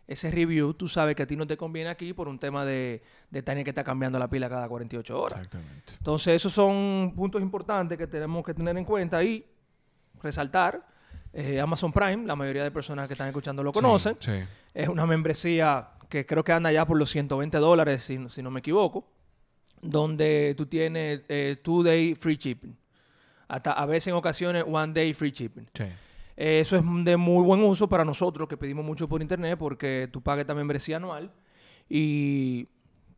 ese 0.07 0.31
review, 0.31 0.73
tú 0.73 0.87
sabes 0.87 1.15
que 1.15 1.23
a 1.23 1.27
ti 1.27 1.35
no 1.35 1.45
te 1.45 1.57
conviene 1.57 1.89
aquí 1.89 2.13
por 2.13 2.27
un 2.29 2.39
tema 2.39 2.63
de, 2.63 3.03
de 3.29 3.43
tener 3.43 3.63
que 3.65 3.71
estar 3.71 3.83
cambiando 3.83 4.17
la 4.17 4.29
pila 4.29 4.47
cada 4.49 4.67
48 4.69 5.19
horas. 5.21 5.39
Exactamente. 5.41 5.93
Entonces, 5.97 6.35
esos 6.35 6.53
son 6.53 7.11
puntos 7.15 7.41
importantes 7.41 7.97
que 7.97 8.07
tenemos 8.07 8.43
que 8.45 8.53
tener 8.53 8.77
en 8.77 8.85
cuenta 8.85 9.21
y 9.23 9.45
resaltar. 10.23 10.85
Eh, 11.33 11.59
Amazon 11.59 11.91
Prime, 11.91 12.25
la 12.25 12.35
mayoría 12.37 12.63
de 12.63 12.71
personas 12.71 13.07
que 13.07 13.13
están 13.13 13.27
escuchando 13.27 13.61
lo 13.61 13.73
conocen. 13.73 14.15
Sí, 14.19 14.31
sí. 14.31 14.43
Es 14.73 14.87
una 14.87 15.05
membresía 15.05 15.89
que 16.09 16.25
creo 16.25 16.43
que 16.43 16.51
anda 16.51 16.71
ya 16.71 16.85
por 16.85 16.97
los 16.97 17.09
120 17.09 17.57
dólares, 17.57 18.03
si, 18.03 18.17
si 18.29 18.41
no 18.41 18.51
me 18.51 18.59
equivoco, 18.59 19.07
donde 19.81 20.53
tú 20.57 20.65
tienes 20.65 21.21
eh, 21.29 21.57
two 21.63 21.83
day 21.83 22.15
free 22.15 22.37
shipping. 22.37 22.75
Hasta 23.47 23.73
a 23.73 23.85
veces 23.85 24.07
en 24.07 24.13
ocasiones 24.15 24.63
one 24.67 24.93
day 24.93 25.13
free 25.13 25.31
shipping. 25.31 25.67
sí. 25.73 25.85
Eh, 26.37 26.59
eso 26.59 26.75
es 26.75 26.83
de 27.03 27.15
muy 27.15 27.43
buen 27.45 27.63
uso 27.63 27.87
para 27.87 28.03
nosotros 28.03 28.47
que 28.49 28.57
pedimos 28.57 28.83
mucho 28.83 29.07
por 29.07 29.21
internet 29.21 29.57
porque 29.57 30.09
tú 30.11 30.21
pagas 30.21 30.41
esta 30.41 30.53
membresía 30.53 30.97
anual 30.97 31.31
y 31.89 32.67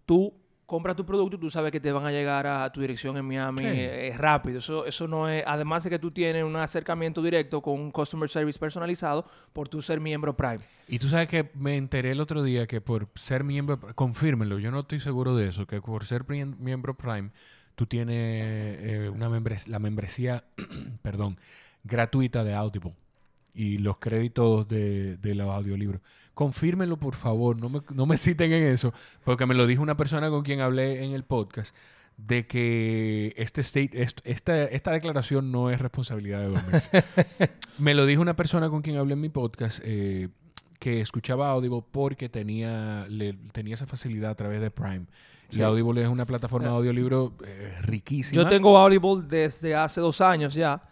tú 0.05 0.33
compras 0.67 0.95
tu 0.95 1.03
producto 1.05 1.37
y 1.37 1.39
tú 1.39 1.49
sabes 1.49 1.71
que 1.71 1.79
te 1.79 1.91
van 1.91 2.05
a 2.05 2.11
llegar 2.11 2.45
a 2.45 2.69
tu 2.71 2.81
dirección 2.81 3.17
en 3.17 3.25
Miami 3.25 3.61
Sí. 3.61 3.65
eh, 3.67 4.13
rápido. 4.15 4.59
Eso, 4.59 4.85
eso 4.85 5.07
no 5.07 5.27
es, 5.27 5.43
además 5.47 5.83
de 5.85 5.89
que 5.89 5.97
tú 5.97 6.11
tienes 6.11 6.43
un 6.43 6.55
acercamiento 6.57 7.23
directo 7.23 7.61
con 7.61 7.79
un 7.79 7.89
customer 7.89 8.29
service 8.29 8.59
personalizado 8.59 9.25
por 9.53 9.67
tu 9.69 9.81
ser 9.81 9.99
miembro 9.99 10.35
Prime. 10.37 10.59
Y 10.87 10.99
tú 10.99 11.09
sabes 11.09 11.27
que 11.29 11.49
me 11.55 11.77
enteré 11.77 12.11
el 12.11 12.19
otro 12.19 12.43
día 12.43 12.67
que 12.67 12.81
por 12.81 13.07
ser 13.15 13.43
miembro, 13.43 13.79
confírmenlo, 13.95 14.59
yo 14.59 14.69
no 14.69 14.81
estoy 14.81 14.99
seguro 14.99 15.35
de 15.35 15.47
eso, 15.47 15.65
que 15.65 15.81
por 15.81 16.05
ser 16.05 16.25
miem- 16.25 16.57
miembro 16.59 16.95
Prime, 16.95 17.31
tú 17.75 17.85
tienes 17.87 18.15
eh, 18.79 19.09
una 19.13 19.29
membres 19.29 19.67
la 19.67 19.79
membresía, 19.79 20.43
perdón, 21.01 21.39
gratuita 21.83 22.43
de 22.43 22.53
Audible 22.53 22.93
y 23.57 23.79
los 23.79 23.97
créditos 23.97 24.67
de, 24.67 25.17
de 25.17 25.35
los 25.35 25.49
audiolibros. 25.49 25.99
Confírmenlo, 26.35 26.97
por 26.97 27.15
favor, 27.15 27.59
no 27.59 27.69
me, 27.69 27.81
no 27.93 28.05
me 28.05 28.15
citen 28.17 28.53
en 28.53 28.63
eso, 28.63 28.93
porque 29.23 29.45
me 29.47 29.55
lo 29.55 29.65
dijo 29.65 29.81
una 29.81 29.97
persona 29.97 30.29
con 30.29 30.43
quien 30.43 30.61
hablé 30.61 31.03
en 31.03 31.11
el 31.13 31.23
podcast, 31.23 31.75
de 32.17 32.45
que 32.45 33.33
este 33.37 33.61
state, 33.61 33.91
est- 34.01 34.19
esta, 34.23 34.63
esta 34.65 34.91
declaración 34.91 35.51
no 35.51 35.71
es 35.71 35.81
responsabilidad 35.81 36.39
de 36.41 36.45
Domex. 36.47 36.91
me 37.79 37.93
lo 37.95 38.05
dijo 38.05 38.21
una 38.21 38.35
persona 38.35 38.69
con 38.69 38.81
quien 38.83 38.97
hablé 38.97 39.13
en 39.13 39.21
mi 39.21 39.29
podcast, 39.29 39.79
eh, 39.83 40.29
que 40.79 41.01
escuchaba 41.01 41.49
Audible 41.49 41.83
porque 41.91 42.29
tenía, 42.29 43.07
le- 43.09 43.33
tenía 43.51 43.73
esa 43.73 43.87
facilidad 43.87 44.29
a 44.31 44.35
través 44.35 44.61
de 44.61 44.69
Prime. 44.69 45.05
Sí. 45.49 45.59
Y 45.59 45.63
Audible 45.63 46.03
es 46.03 46.09
una 46.09 46.25
plataforma 46.25 46.67
de 46.67 46.73
audiolibro 46.75 47.33
eh, 47.45 47.73
riquísima. 47.81 48.43
Yo 48.43 48.47
tengo 48.47 48.77
Audible 48.77 49.23
desde 49.27 49.73
hace 49.75 50.01
dos 50.01 50.21
años 50.21 50.53
ya 50.53 50.83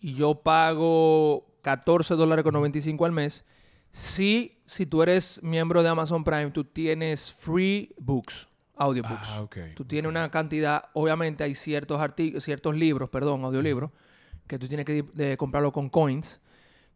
y 0.00 0.14
yo 0.14 0.34
pago 0.36 1.44
14 1.68 2.14
dólares 2.14 2.42
con 2.44 2.54
95 2.54 3.04
al 3.04 3.12
mes. 3.12 3.44
Si, 3.92 4.58
si 4.64 4.86
tú 4.86 5.02
eres 5.02 5.42
miembro 5.42 5.82
de 5.82 5.90
Amazon 5.90 6.24
Prime, 6.24 6.50
tú 6.50 6.64
tienes 6.64 7.30
free 7.34 7.94
books, 7.98 8.48
audiobooks. 8.76 9.28
Ah. 9.28 9.46
Tú 9.74 9.84
tienes 9.84 10.08
una 10.08 10.30
cantidad, 10.30 10.84
obviamente 10.94 11.44
hay 11.44 11.54
ciertos 11.54 12.00
artículos, 12.00 12.42
ciertos 12.44 12.74
libros, 12.74 13.10
perdón, 13.10 13.44
audiolibros, 13.44 13.90
que 14.46 14.58
tú 14.58 14.66
tienes 14.66 14.86
que 14.86 15.04
de 15.12 15.36
comprarlo 15.36 15.70
con 15.70 15.90
coins, 15.90 16.40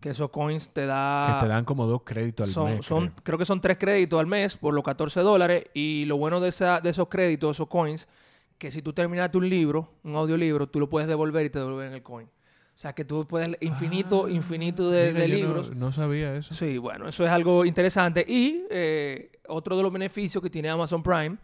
que 0.01 0.09
esos 0.09 0.31
coins 0.31 0.71
te 0.71 0.87
da... 0.87 1.37
Que 1.39 1.45
te 1.45 1.53
dan 1.53 1.67
como 1.67 1.85
dos 1.87 2.01
créditos 2.03 2.49
al 2.49 2.55
son, 2.55 2.71
mes. 2.77 2.87
son- 2.87 3.09
creo. 3.09 3.25
creo 3.25 3.39
que 3.39 3.45
son 3.45 3.61
tres 3.61 3.77
créditos 3.77 4.19
al 4.19 4.27
mes 4.27 4.57
por 4.57 4.73
los 4.73 4.83
14 4.83 5.21
dólares. 5.21 5.67
Y 5.75 6.07
lo 6.07 6.17
bueno 6.17 6.41
de, 6.41 6.49
esa, 6.49 6.81
de 6.81 6.89
esos 6.89 7.09
créditos, 7.09 7.57
esos 7.59 7.69
coins, 7.69 8.09
que 8.57 8.71
si 8.71 8.81
tú 8.81 8.95
terminaste 8.95 9.37
un 9.37 9.51
libro, 9.51 9.93
un 10.03 10.17
audiolibro, 10.17 10.67
tú 10.67 10.81
lo 10.81 10.89
puedes 10.89 11.09
devolver 11.09 11.45
y 11.45 11.51
te 11.51 11.59
devuelven 11.59 11.93
el 11.93 12.03
coin. 12.03 12.27
O 12.83 12.85
sea 12.85 12.93
que 12.95 13.05
tú 13.05 13.25
puedes 13.29 13.57
infinito, 13.61 14.27
Ah, 14.27 14.31
infinito 14.31 14.91
de, 14.91 15.13
mira, 15.13 15.23
de 15.23 15.29
yo 15.29 15.37
libros. 15.37 15.71
No, 15.71 15.87
no 15.87 15.93
sabía 15.93 16.35
eso. 16.35 16.53
Sí, 16.53 16.79
bueno, 16.79 17.07
eso 17.09 17.25
es 17.25 17.31
algo 17.31 17.65
interesante. 17.65 18.27
Y 18.27 18.65
eh, 18.71 19.31
otro 19.47 19.77
de 19.77 19.85
los 19.85 19.93
beneficios 19.93 20.43
que 20.43 20.51
tiene 20.51 20.69
Amazon 20.69 21.01
Prime, 21.01 21.37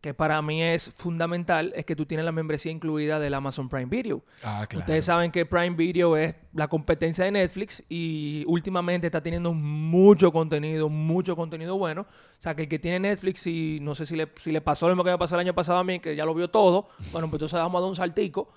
que 0.00 0.14
para 0.14 0.40
mí 0.40 0.62
es 0.62 0.88
fundamental, 0.88 1.70
es 1.76 1.84
que 1.84 1.94
tú 1.94 2.06
tienes 2.06 2.24
la 2.24 2.32
membresía 2.32 2.72
incluida 2.72 3.20
del 3.20 3.34
Amazon 3.34 3.68
Prime 3.68 3.90
Video. 3.90 4.22
Ah, 4.42 4.64
claro. 4.66 4.80
Ustedes 4.84 5.04
saben 5.04 5.30
que 5.30 5.44
Prime 5.44 5.76
Video 5.76 6.16
es 6.16 6.34
la 6.54 6.66
competencia 6.66 7.26
de 7.26 7.30
Netflix 7.32 7.84
y 7.90 8.44
últimamente 8.46 9.06
está 9.08 9.22
teniendo 9.22 9.52
mucho 9.52 10.32
contenido, 10.32 10.88
mucho 10.88 11.36
contenido 11.36 11.76
bueno. 11.76 12.06
O 12.08 12.40
sea, 12.40 12.56
que 12.56 12.62
el 12.62 12.68
que 12.70 12.78
tiene 12.78 13.00
Netflix 13.00 13.46
y 13.46 13.80
no 13.82 13.94
sé 13.94 14.06
si 14.06 14.16
le, 14.16 14.32
si 14.36 14.50
le 14.50 14.62
pasó 14.62 14.88
lo 14.88 14.94
mismo 14.94 15.04
que 15.04 15.10
me 15.10 15.18
pasó 15.18 15.34
el 15.34 15.42
año 15.42 15.54
pasado 15.54 15.76
a 15.76 15.84
mí, 15.84 16.00
que 16.00 16.16
ya 16.16 16.24
lo 16.24 16.32
vio 16.32 16.48
todo, 16.48 16.88
bueno, 17.12 17.28
pues 17.28 17.34
entonces 17.34 17.58
vamos 17.58 17.78
a 17.78 17.82
dar 17.82 17.88
un 17.90 17.96
saltico 17.96 18.48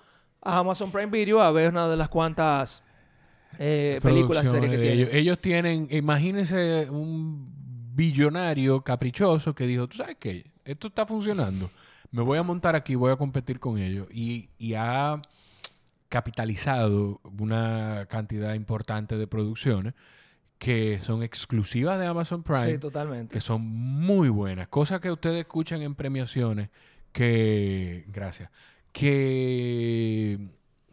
a 0.42 0.58
Amazon 0.58 0.90
Prime 0.90 1.06
Video 1.10 1.40
a 1.42 1.50
ver 1.52 1.70
una 1.70 1.88
de 1.88 1.96
las 1.96 2.08
cuantas 2.08 2.82
eh, 3.58 3.98
películas 4.02 4.44
y 4.44 4.48
series 4.48 4.70
que 4.70 4.76
Producciones 4.76 4.78
de 4.78 4.78
tiene. 4.78 4.92
ellos. 5.02 5.08
Ellos 5.14 5.38
tienen, 5.40 5.88
imagínense 5.90 6.88
un 6.90 7.48
billonario 7.94 8.82
caprichoso 8.82 9.54
que 9.54 9.66
dijo, 9.66 9.88
tú 9.88 9.98
sabes 9.98 10.16
qué, 10.18 10.50
esto 10.64 10.88
está 10.88 11.04
funcionando, 11.06 11.70
me 12.12 12.22
voy 12.22 12.38
a 12.38 12.42
montar 12.42 12.74
aquí, 12.76 12.94
voy 12.94 13.12
a 13.12 13.16
competir 13.16 13.58
con 13.60 13.78
ellos. 13.78 14.06
Y, 14.12 14.48
y 14.58 14.74
ha 14.74 15.20
capitalizado 16.08 17.20
una 17.38 18.06
cantidad 18.08 18.54
importante 18.54 19.16
de 19.16 19.26
producciones 19.26 19.94
que 20.58 21.00
son 21.02 21.22
exclusivas 21.22 21.98
de 21.98 22.06
Amazon 22.06 22.42
Prime, 22.42 22.72
Sí, 22.72 22.78
totalmente. 22.78 23.32
que 23.32 23.40
son 23.40 23.62
muy 23.62 24.28
buenas. 24.28 24.68
Cosas 24.68 25.00
que 25.00 25.10
ustedes 25.10 25.40
escuchan 25.40 25.80
en 25.82 25.94
premiaciones 25.94 26.68
que, 27.12 28.04
gracias, 28.08 28.50
que, 28.92 30.38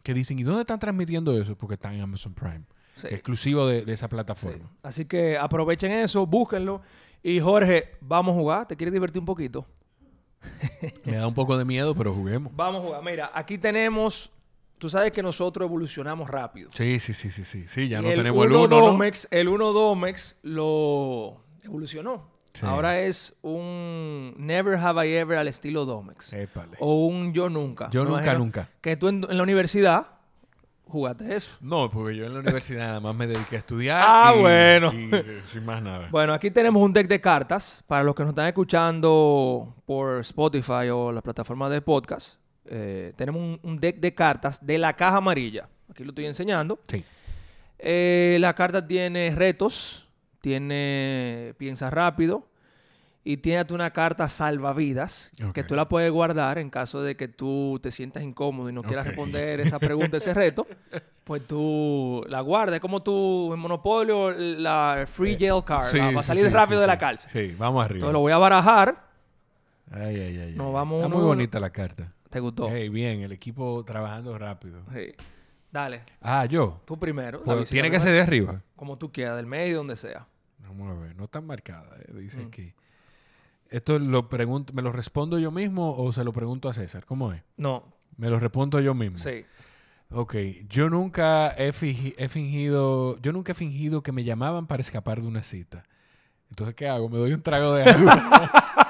que 0.02 0.14
dicen, 0.14 0.38
¿y 0.38 0.42
dónde 0.42 0.62
están 0.62 0.78
transmitiendo 0.78 1.38
eso? 1.40 1.56
Porque 1.56 1.74
están 1.74 1.94
en 1.94 2.00
Amazon 2.02 2.34
Prime. 2.34 2.62
Sí. 2.96 3.06
Exclusivo 3.10 3.66
de, 3.66 3.84
de 3.84 3.92
esa 3.92 4.06
Sí. 4.06 4.10
plataforma. 4.10 4.70
Así 4.82 5.04
que 5.04 5.38
aprovechen 5.38 5.92
eso, 5.92 6.26
búsquenlo. 6.26 6.82
Y 7.22 7.40
Jorge, 7.40 7.96
vamos 8.00 8.34
a 8.36 8.40
jugar. 8.40 8.68
¿Te 8.68 8.76
quieres 8.76 8.92
divertir 8.92 9.20
un 9.20 9.26
poquito? 9.26 9.66
Me 11.04 11.16
da 11.16 11.26
un 11.26 11.34
poco 11.34 11.56
de 11.58 11.64
miedo, 11.64 11.94
pero 11.94 12.14
juguemos. 12.14 12.54
Vamos 12.54 12.82
a 12.82 12.86
jugar. 12.86 13.02
Mira, 13.04 13.30
aquí 13.34 13.58
tenemos. 13.58 14.30
Tú 14.78 14.88
sabes 14.88 15.10
que 15.10 15.22
nosotros 15.22 15.66
evolucionamos 15.66 16.30
rápido. 16.30 16.70
Sí, 16.72 17.00
sí, 17.00 17.12
sí, 17.12 17.30
sí, 17.32 17.44
sí. 17.44 17.66
Sí, 17.66 17.88
ya 17.88 17.98
Y 17.98 18.02
no 18.02 18.08
tenemos 18.14 18.46
el 18.46 18.52
1, 18.52 18.68
¿no? 18.68 18.86
Domex, 18.86 19.26
El 19.32 19.48
1 19.48 19.72
Domex 19.72 20.36
lo 20.42 21.40
evolucionó. 21.64 22.30
Sí. 22.54 22.66
Ahora 22.66 23.00
es 23.00 23.36
un 23.42 24.34
Never 24.36 24.76
Have 24.78 25.08
I 25.08 25.14
Ever 25.14 25.38
al 25.38 25.48
estilo 25.48 25.84
Domex. 25.84 26.32
Épale. 26.32 26.76
O 26.80 27.06
un 27.06 27.32
Yo 27.32 27.48
Nunca. 27.48 27.88
Yo 27.90 28.04
nunca, 28.04 28.34
nunca. 28.34 28.68
Que 28.80 28.96
tú 28.96 29.08
en, 29.08 29.24
en 29.28 29.36
la 29.36 29.42
universidad 29.42 30.06
jugaste 30.86 31.36
eso. 31.36 31.56
No, 31.60 31.90
porque 31.90 32.16
yo 32.16 32.24
en 32.26 32.32
la 32.34 32.40
universidad 32.40 32.86
nada 32.88 33.00
más 33.00 33.14
me 33.14 33.26
dediqué 33.26 33.56
a 33.56 33.58
estudiar. 33.58 34.02
Ah, 34.04 34.32
y- 34.34 34.40
bueno. 34.40 34.90
y, 34.92 35.10
eh, 35.14 35.42
sin 35.52 35.64
más 35.64 35.82
nada. 35.82 36.08
Bueno, 36.10 36.32
aquí 36.32 36.50
tenemos 36.50 36.82
un 36.82 36.92
deck 36.92 37.06
de 37.06 37.20
cartas. 37.20 37.84
Para 37.86 38.02
los 38.02 38.14
que 38.14 38.22
nos 38.22 38.30
están 38.30 38.46
escuchando 38.48 39.74
por 39.86 40.20
Spotify 40.20 40.88
o 40.92 41.12
la 41.12 41.20
plataforma 41.20 41.68
de 41.68 41.80
podcast, 41.82 42.38
eh, 42.64 43.12
tenemos 43.16 43.40
un, 43.42 43.60
un 43.62 43.78
deck 43.78 43.98
de 44.00 44.14
cartas 44.14 44.64
de 44.64 44.78
la 44.78 44.94
caja 44.96 45.18
amarilla. 45.18 45.68
Aquí 45.90 46.02
lo 46.04 46.10
estoy 46.10 46.26
enseñando. 46.26 46.80
Sí. 46.88 47.04
Eh, 47.78 48.38
la 48.40 48.54
carta 48.54 48.84
tiene 48.86 49.32
retos, 49.36 50.07
tiene 50.40 51.54
piensa 51.58 51.90
rápido 51.90 52.46
y 53.24 53.38
tiene 53.38 53.64
una 53.74 53.90
carta 53.90 54.28
salvavidas 54.28 55.30
que 55.52 55.60
Ok. 55.60 55.66
tú 55.68 55.74
la 55.74 55.88
puedes 55.88 56.10
guardar 56.10 56.58
en 56.58 56.70
caso 56.70 57.02
de 57.02 57.16
que 57.16 57.28
tú 57.28 57.78
te 57.82 57.90
sientas 57.90 58.22
incómodo 58.22 58.70
y 58.70 58.72
no 58.72 58.82
quieras 58.82 59.06
responder 59.06 59.60
esa 59.60 59.78
pregunta, 59.78 60.16
ese 60.16 60.34
reto. 60.34 60.66
Pues 61.28 61.46
tú 61.46 62.24
la 62.26 62.40
guardas. 62.40 62.76
Es 62.76 62.80
como 62.80 63.02
tú 63.02 63.52
en 63.52 63.60
Monopolio, 63.60 64.30
la 64.30 65.04
Free 65.06 65.36
Jail 65.38 65.62
Card, 65.62 65.90
Sí, 65.90 65.98
para 65.98 66.22
sí, 66.22 66.26
salir 66.26 66.44
sí, 66.44 66.48
rápido 66.48 66.80
de 66.80 66.86
la 66.86 66.96
cárcel. 66.96 67.30
Sí, 67.30 67.54
vamos 67.58 67.84
arriba. 67.84 67.96
Entonces 67.98 68.12
lo 68.14 68.20
voy 68.20 68.32
a 68.32 68.38
barajar. 68.38 69.04
Ay, 69.90 70.18
ay, 70.20 70.38
ay. 70.38 70.54
Nos 70.56 70.72
vamos 70.72 70.96
Está 71.02 71.06
uno 71.08 71.16
muy 71.16 71.24
a 71.24 71.26
bonita 71.28 71.60
la 71.60 71.68
carta. 71.68 72.14
¿Te 72.30 72.40
gustó? 72.40 72.66
Hey, 72.70 72.88
bien, 72.88 73.20
el 73.20 73.32
equipo 73.32 73.84
trabajando 73.84 74.38
rápido. 74.38 74.80
Sí. 74.94 75.12
Dale, 75.70 76.02
Ah, 76.20 76.46
yo. 76.46 76.80
tú 76.86 76.98
primero. 76.98 77.42
Pues, 77.42 77.68
tiene 77.70 77.90
que 77.90 78.00
ser 78.00 78.12
de 78.12 78.20
arriba. 78.22 78.62
Como 78.76 78.96
tú 78.98 79.12
quieras, 79.12 79.36
del 79.36 79.46
medio, 79.46 79.78
donde 79.78 79.96
sea. 79.96 80.26
Vamos 80.60 80.90
a 80.90 81.00
ver, 81.00 81.14
no 81.16 81.28
tan 81.28 81.46
marcada, 81.46 81.96
eh, 82.00 82.12
dice 82.14 82.38
Mm. 82.42 82.48
aquí. 82.48 82.74
¿Esto 83.70 83.98
lo 83.98 84.28
pregunto, 84.30 84.72
me 84.72 84.80
lo 84.82 84.92
respondo 84.92 85.38
yo 85.38 85.50
mismo 85.50 85.94
o 85.96 86.10
se 86.12 86.24
lo 86.24 86.32
pregunto 86.32 86.68
a 86.70 86.72
César? 86.74 87.04
¿Cómo 87.04 87.32
es? 87.34 87.42
No, 87.58 87.84
Me 88.16 88.28
lo 88.30 88.38
respondo 88.40 88.80
yo 88.80 88.94
mismo. 88.94 89.18
sí. 89.18 89.44
Ok, 90.10 90.34
yo 90.70 90.88
nunca 90.88 91.50
he, 91.58 91.68
he 91.68 92.28
fingido, 92.30 93.18
yo 93.20 93.30
nunca 93.32 93.52
he 93.52 93.54
fingido 93.54 94.02
que 94.02 94.10
me 94.10 94.24
llamaban 94.24 94.66
para 94.66 94.80
escapar 94.80 95.20
de 95.20 95.26
una 95.28 95.42
cita. 95.42 95.84
Entonces, 96.48 96.74
¿qué 96.74 96.88
hago? 96.88 97.10
¿Me 97.10 97.18
doy 97.18 97.34
un 97.34 97.42
trago 97.42 97.74
de 97.74 97.82
agua? 97.84 98.14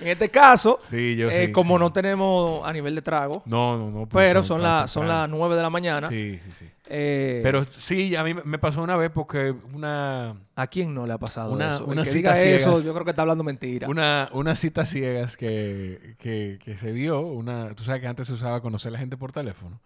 En 0.00 0.06
este 0.08 0.28
caso, 0.28 0.78
sí, 0.84 1.16
yo 1.16 1.28
eh, 1.28 1.46
sí. 1.46 1.52
como 1.52 1.76
sí. 1.76 1.80
no 1.80 1.92
tenemos 1.92 2.66
a 2.66 2.72
nivel 2.72 2.94
de 2.94 3.02
trago, 3.02 3.42
No, 3.46 3.76
no, 3.76 3.90
no. 3.90 4.08
pero 4.08 4.42
son, 4.44 4.62
las 4.62 4.90
son 4.90 5.08
las 5.08 5.28
9 5.28 5.56
de 5.56 5.62
la 5.62 5.70
mañana. 5.70 6.08
Sí, 6.08 6.38
sí, 6.44 6.50
sí. 6.56 6.66
eh, 6.86 7.40
Pero 7.42 7.64
sí, 7.70 8.14
a 8.14 8.22
mí 8.22 8.32
me- 8.44 8.58
pasó 8.58 8.80
una 8.82 8.96
vez 8.96 9.10
porque 9.10 9.52
una, 9.74 10.36
¿A 10.54 10.66
quién 10.68 10.94
no 10.94 11.04
le 11.06 11.12
ha 11.14 11.18
pasado 11.18 11.52
Una- 11.52 11.74
eso? 11.74 11.84
El 11.84 11.90
una 11.90 12.02
que 12.04 12.10
cita 12.10 12.34
diga 12.34 12.40
eso, 12.54 12.64
ciegas. 12.70 12.84
yo 12.84 12.92
creo 12.92 13.04
que 13.04 13.10
está 13.10 13.22
hablando 13.22 13.42
mentira. 13.42 13.88
una, 13.88 14.28
una 14.32 14.54
cita 14.54 14.84
ciegas 14.84 15.36
que, 15.36 16.14
que, 16.18 16.58
que 16.62 16.76
se 16.76 16.92
dio. 16.92 17.20
Una, 17.20 17.74
tú 17.74 17.82
sabes 17.84 18.00
que 18.00 18.06
antes 18.06 18.26
se 18.28 18.32
usaba 18.34 18.60
conocer 18.60 18.90
a 18.90 18.92
la 18.92 18.98
gente 18.98 19.16
por 19.16 19.32
teléfono. 19.32 19.80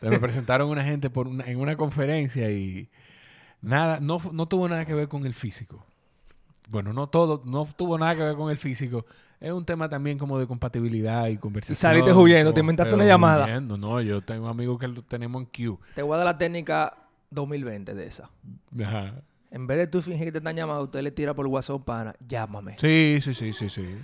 Me 0.00 0.20
presentaron 0.20 0.70
una 0.70 0.84
gente 0.84 1.10
por 1.10 1.26
una- 1.26 1.44
en 1.46 1.58
una 1.58 1.76
conferencia 1.76 2.48
y 2.50 2.88
nada, 3.60 3.98
no, 4.00 4.18
no 4.32 4.46
tuvo 4.46 4.68
nada 4.68 4.84
que 4.84 4.94
ver 4.94 5.08
con 5.08 5.26
el 5.26 5.34
físico. 5.34 5.84
Bueno, 6.68 6.92
no 6.92 7.08
todo, 7.08 7.42
no 7.44 7.64
tuvo 7.76 7.98
nada 7.98 8.14
que 8.14 8.22
ver 8.22 8.36
con 8.36 8.50
el 8.50 8.58
físico. 8.58 9.06
Es 9.40 9.52
un 9.52 9.64
tema 9.64 9.88
también 9.88 10.18
como 10.18 10.38
de 10.38 10.46
compatibilidad 10.46 11.28
y 11.28 11.36
conversación. 11.36 11.76
saliste 11.76 12.12
huyendo, 12.12 12.52
te 12.52 12.60
inventaste 12.60 12.94
una 12.94 13.04
llamada. 13.04 13.44
huyendo, 13.44 13.76
No, 13.76 14.00
yo 14.00 14.20
tengo 14.20 14.48
amigos 14.48 14.78
que 14.80 14.88
lo 14.88 15.02
tenemos 15.02 15.42
en 15.42 15.46
Q. 15.46 15.78
Te 15.94 16.02
voy 16.02 16.14
a 16.14 16.18
dar 16.18 16.26
la 16.26 16.38
técnica 16.38 16.96
2020 17.30 17.94
de 17.94 18.06
esa. 18.06 18.30
Ajá. 18.84 19.12
En 19.50 19.66
vez 19.66 19.78
de 19.78 19.86
tú 19.86 20.02
fingir 20.02 20.26
que 20.26 20.32
te 20.32 20.38
están 20.38 20.56
llamando, 20.56 20.82
usted 20.84 21.00
le 21.02 21.10
tira 21.12 21.34
por 21.34 21.46
WhatsApp, 21.46 21.82
pana, 21.84 22.14
llámame. 22.26 22.76
Sí, 22.78 23.20
sí, 23.22 23.32
sí, 23.32 23.52
sí, 23.52 23.68
sí. 23.68 23.96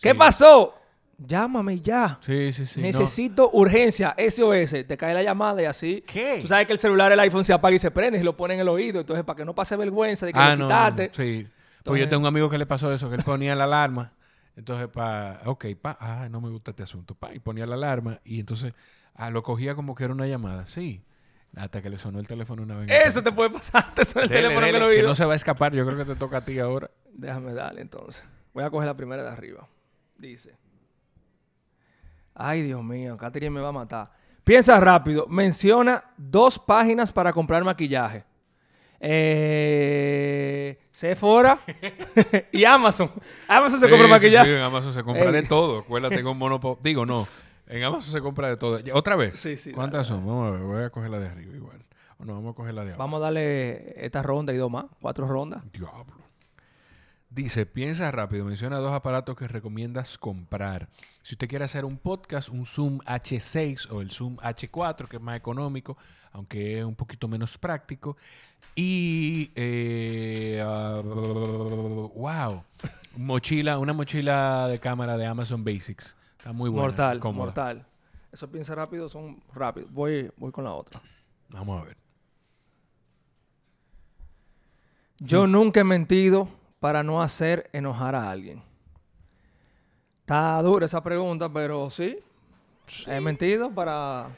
¿Qué 0.00 0.10
Sí. 0.10 0.16
pasó? 0.16 0.74
Llámame 1.18 1.80
ya. 1.80 2.18
Sí, 2.22 2.52
sí, 2.52 2.66
sí. 2.66 2.80
no. 2.80 2.86
Necesito 2.86 3.50
urgencia, 3.52 4.14
SOS. 4.18 4.86
Te 4.86 4.96
cae 4.96 5.14
la 5.14 5.22
llamada 5.22 5.62
y 5.62 5.66
así. 5.66 6.02
¿Qué? 6.06 6.38
Tú 6.40 6.46
sabes 6.48 6.66
que 6.66 6.72
el 6.72 6.78
celular, 6.78 7.12
el 7.12 7.20
iPhone 7.20 7.44
se 7.44 7.52
apaga 7.52 7.74
y 7.76 7.78
se 7.78 7.90
prende 7.90 8.18
y 8.18 8.22
lo 8.22 8.36
pone 8.36 8.54
en 8.54 8.60
el 8.60 8.68
oído. 8.68 9.00
Entonces, 9.00 9.24
para 9.24 9.36
que 9.36 9.44
no 9.44 9.54
pase 9.54 9.76
vergüenza 9.76 10.24
de 10.26 10.32
que 10.32 10.38
Ah, 10.38 10.50
lo 10.52 10.56
no, 10.56 10.66
quitaste. 10.66 11.08
no, 11.08 11.14
sí. 11.14 11.46
Pues 11.46 11.76
Entonces- 11.78 12.04
yo 12.04 12.08
tengo 12.08 12.20
un 12.22 12.26
amigo 12.26 12.48
que 12.50 12.58
le 12.58 12.66
pasó 12.66 12.92
eso, 12.92 13.08
que 13.10 13.16
él 13.16 13.22
ponía 13.22 13.54
la 13.54 13.64
alarma. 13.64 14.12
Entonces, 14.60 14.88
pa, 14.88 15.40
ok, 15.46 15.66
pa, 15.80 15.96
ah, 16.00 16.28
no 16.30 16.40
me 16.40 16.50
gusta 16.50 16.70
este 16.72 16.82
asunto, 16.82 17.14
pa, 17.14 17.34
y 17.34 17.38
ponía 17.38 17.66
la 17.66 17.74
alarma 17.76 18.20
y 18.24 18.40
entonces, 18.40 18.74
ah, 19.14 19.30
lo 19.30 19.42
cogía 19.42 19.74
como 19.74 19.94
que 19.94 20.04
era 20.04 20.12
una 20.12 20.26
llamada, 20.26 20.66
sí. 20.66 21.02
Hasta 21.56 21.80
que 21.82 21.88
le 21.90 21.98
sonó 21.98 22.20
el 22.20 22.28
teléfono 22.28 22.62
una 22.62 22.76
vez. 22.76 22.90
Eso 22.90 23.22
te 23.22 23.32
puede 23.32 23.50
pasar. 23.50 23.84
Te 23.94 24.04
suena 24.04 24.24
el 24.24 24.28
Dele, 24.28 24.42
teléfono 24.42 24.66
dele, 24.66 24.78
que 24.78 24.84
oído. 24.84 25.08
no 25.08 25.14
se 25.16 25.24
va 25.24 25.32
a 25.32 25.36
escapar, 25.36 25.72
yo 25.72 25.84
creo 25.84 25.96
que 25.98 26.04
te 26.04 26.14
toca 26.14 26.36
a 26.36 26.44
ti 26.44 26.58
ahora. 26.60 26.90
Déjame 27.12 27.52
darle 27.54 27.80
entonces. 27.80 28.22
Voy 28.54 28.62
a 28.62 28.70
coger 28.70 28.86
la 28.86 28.94
primera 28.96 29.22
de 29.22 29.30
arriba. 29.30 29.66
Dice. 30.16 30.54
Ay, 32.34 32.62
Dios 32.62 32.84
mío, 32.84 33.16
Catherine 33.16 33.50
me 33.50 33.60
va 33.60 33.70
a 33.70 33.72
matar. 33.72 34.12
Piensa 34.44 34.78
rápido. 34.78 35.26
Menciona 35.26 36.04
dos 36.16 36.58
páginas 36.58 37.10
para 37.10 37.32
comprar 37.32 37.64
maquillaje. 37.64 38.24
Eh, 39.00 40.78
Sephora 40.92 41.58
y 42.52 42.64
Amazon. 42.64 43.10
Amazon 43.48 43.80
se 43.80 43.86
Sí, 43.86 43.90
compra 43.90 44.06
sí, 44.06 44.10
maquillaje. 44.12 44.50
sí, 44.50 44.56
en 44.56 44.60
Amazon 44.62 44.92
se 44.92 45.02
compra 45.02 45.24
Ey. 45.26 45.32
de 45.32 45.42
todo. 45.44 45.78
Acuérdate 45.80 46.22
con 46.22 46.36
Monopoly. 46.38 46.76
Digo, 46.82 47.06
no. 47.06 47.26
En 47.66 47.82
Amazon 47.84 48.12
se 48.12 48.20
compra 48.20 48.48
de 48.48 48.56
todo. 48.56 48.78
¿Otra 48.94 49.16
vez? 49.16 49.38
Sí, 49.38 49.56
sí, 49.56 49.72
¿Cuántas 49.72 50.06
son? 50.06 50.26
Vamos 50.26 50.48
a 50.48 50.50
ver. 50.52 50.60
Voy 50.62 50.82
a 50.84 50.90
coger 50.90 51.10
la 51.10 51.18
de 51.20 51.28
arriba 51.28 51.54
igual. 51.56 51.84
O 52.18 52.24
no, 52.24 52.34
vamos 52.34 52.52
a 52.52 52.56
coger 52.56 52.74
la 52.74 52.82
de 52.82 52.88
abajo. 52.90 52.98
Vamos 53.02 53.18
a 53.18 53.24
darle 53.24 54.04
esta 54.04 54.22
ronda 54.22 54.52
y 54.52 54.56
dos 54.56 54.70
más. 54.70 54.84
Cuatro 55.00 55.26
rondas. 55.26 55.62
Diablo. 55.72 56.04
Dice, 57.30 57.64
piensa 57.64 58.10
rápido, 58.10 58.44
menciona 58.44 58.78
dos 58.78 58.92
aparatos 58.92 59.36
que 59.36 59.46
recomiendas 59.46 60.18
comprar. 60.18 60.88
Si 61.22 61.34
usted 61.34 61.48
quiere 61.48 61.64
hacer 61.64 61.84
un 61.84 61.96
podcast, 61.96 62.48
un 62.48 62.66
Zoom 62.66 62.98
H6 63.06 63.88
o 63.92 64.00
el 64.00 64.10
Zoom 64.10 64.36
H4, 64.38 65.06
que 65.06 65.18
es 65.18 65.22
más 65.22 65.36
económico, 65.36 65.96
aunque 66.32 66.80
es 66.80 66.84
un 66.84 66.96
poquito 66.96 67.28
menos 67.28 67.56
práctico. 67.56 68.16
Y, 68.74 69.52
eh, 69.54 70.60
ah, 70.60 71.00
wow, 71.04 72.64
mochila, 73.16 73.78
una 73.78 73.92
mochila 73.92 74.66
de 74.66 74.80
cámara 74.80 75.16
de 75.16 75.26
Amazon 75.26 75.62
Basics. 75.64 76.16
Está 76.36 76.52
muy 76.52 76.68
buena. 76.68 76.88
mortal, 76.88 77.20
cómoda. 77.20 77.44
mortal. 77.44 77.86
Eso 78.32 78.50
piensa 78.50 78.74
rápido, 78.74 79.08
son 79.08 79.40
rápidos. 79.54 79.92
Voy, 79.92 80.32
voy 80.36 80.50
con 80.50 80.64
la 80.64 80.72
otra. 80.72 81.00
Vamos 81.50 81.80
a 81.80 81.84
ver. 81.84 81.96
Yo 85.20 85.46
nunca 85.46 85.80
he 85.80 85.84
mentido 85.84 86.59
para 86.80 87.02
no 87.02 87.22
hacer 87.22 87.68
enojar 87.72 88.14
a 88.14 88.30
alguien. 88.30 88.62
Está 90.22 90.60
dura 90.62 90.86
esa 90.86 91.02
pregunta, 91.02 91.48
pero 91.52 91.90
sí. 91.90 92.18
He 93.06 93.20
mentido 93.20 93.70
para, 93.70 94.28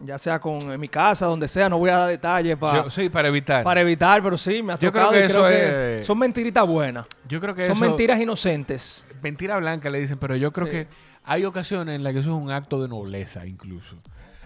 ya 0.00 0.18
sea 0.18 0.40
con 0.40 0.60
en 0.72 0.80
mi 0.80 0.88
casa, 0.88 1.26
donde 1.26 1.46
sea, 1.46 1.68
no 1.68 1.78
voy 1.78 1.90
a 1.90 1.98
dar 1.98 2.08
detalles 2.08 2.56
para, 2.56 2.90
sí, 2.90 3.08
para 3.08 3.28
evitar. 3.28 3.62
para 3.62 3.80
evitar, 3.80 4.22
pero 4.22 4.36
sí, 4.36 4.62
me 4.62 4.72
ha 4.72 4.78
Yo 4.78 4.90
creo 4.90 5.04
tocado 5.04 5.12
que 5.12 5.18
y 5.24 5.28
creo 5.28 5.46
eso 5.46 5.48
que 5.48 6.00
es- 6.00 6.06
son 6.06 6.18
mentiritas 6.18 6.66
buenas. 6.66 7.06
Yo 7.28 7.40
creo 7.40 7.54
que 7.54 7.66
Son 7.66 7.76
eso- 7.76 7.84
mentiras 7.86 8.18
inocentes. 8.20 9.06
mentira 9.22 9.56
blanca 9.58 9.88
le 9.90 10.00
dicen, 10.00 10.18
pero 10.18 10.34
yo 10.34 10.50
creo 10.52 10.66
Sí. 10.66 10.72
que 10.72 10.88
hay 11.24 11.44
ocasiones 11.44 11.94
en 11.94 12.02
las 12.02 12.12
que 12.12 12.18
eso 12.20 12.30
es 12.36 12.42
un 12.42 12.50
acto 12.50 12.82
de 12.82 12.88
nobleza 12.88 13.46
incluso. 13.46 13.96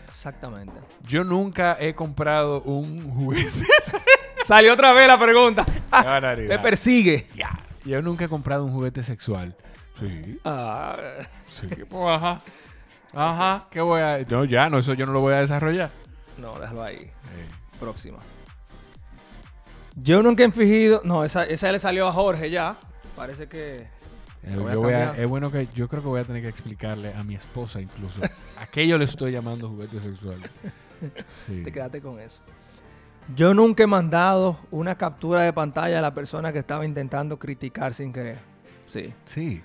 Exactamente. 0.09 0.74
Yo 1.02 1.24
nunca 1.24 1.76
he 1.80 1.94
comprado 1.94 2.61
un 2.62 3.11
juguete. 3.14 3.50
Salió 4.46 4.72
otra 4.72 4.92
vez 4.92 5.06
la 5.06 5.18
pregunta. 5.18 5.64
Te 6.48 6.59
persigue. 6.59 7.26
Ya. 7.35 7.59
Yo 7.85 8.00
nunca 8.02 8.24
he 8.24 8.28
comprado 8.28 8.64
un 8.64 8.72
juguete 8.72 9.02
sexual. 9.02 9.54
Sí, 9.98 10.38
Ah, 10.44 10.96
sí. 11.48 11.66
Pues, 11.88 12.16
ajá. 12.16 12.40
Ajá. 13.14 13.66
¿Qué 13.70 13.80
voy 13.80 14.00
a...? 14.00 14.18
No, 14.28 14.44
ya, 14.44 14.68
no, 14.68 14.78
eso 14.78 14.92
yo 14.94 15.06
no 15.06 15.12
lo 15.12 15.20
voy 15.20 15.35
a 15.35 15.38
desarrollar. 15.38 15.90
no, 16.38 16.59
déjalo 16.59 16.82
ahí. 16.82 17.11
Próxima. 17.80 18.18
Yo 19.94 20.22
nunca 20.22 20.44
he 20.44 20.50
fingido. 20.50 21.00
No, 21.04 21.24
esa, 21.24 21.44
esa 21.44 21.72
le 21.72 21.78
salió 21.78 22.06
a 22.09 22.12
Jorge 22.12 22.50
ya. 22.50 22.76
Parece 23.16 23.48
que. 23.48 23.76
eh, 24.42 24.54
Lo 24.54 24.62
voy 24.62 24.70
a 24.70 24.74
yo 24.74 24.80
voy 24.80 24.92
a- 24.92 24.98
cambiar. 25.06 25.20
es 25.24 25.28
bueno 25.28 25.50
que 25.50 25.68
yo 25.74 25.88
creo 25.88 26.02
que 26.02 26.09
voy 26.09 26.20
a 26.20 26.24
tener 26.24 26.42
que 26.42 26.48
explicarle 26.48 27.14
a 27.14 27.22
mi 27.24 27.35
esposa 27.35 27.80
incluso 27.80 28.20
a 28.61 28.66
qué 28.66 28.87
yo 28.87 28.98
le 28.98 29.06
estoy 29.06 29.32
llamando 29.32 29.68
juguete 29.68 30.00
sexual. 30.00 30.38
Sí. 31.46 31.62
Te 31.62 31.70
quedaste 31.70 32.00
con 32.00 32.18
eso. 32.18 32.40
Yo 33.34 33.54
nunca 33.54 33.82
he 33.82 33.86
mandado 33.86 34.58
una 34.70 34.96
captura 34.96 35.42
de 35.42 35.52
pantalla 35.52 35.98
a 35.98 36.02
la 36.02 36.14
persona 36.14 36.52
que 36.52 36.60
estaba 36.60 36.84
intentando 36.84 37.38
criticar 37.38 37.92
sin 37.92 38.12
querer. 38.12 38.38
Sí. 38.86 39.12
Sí. 39.24 39.62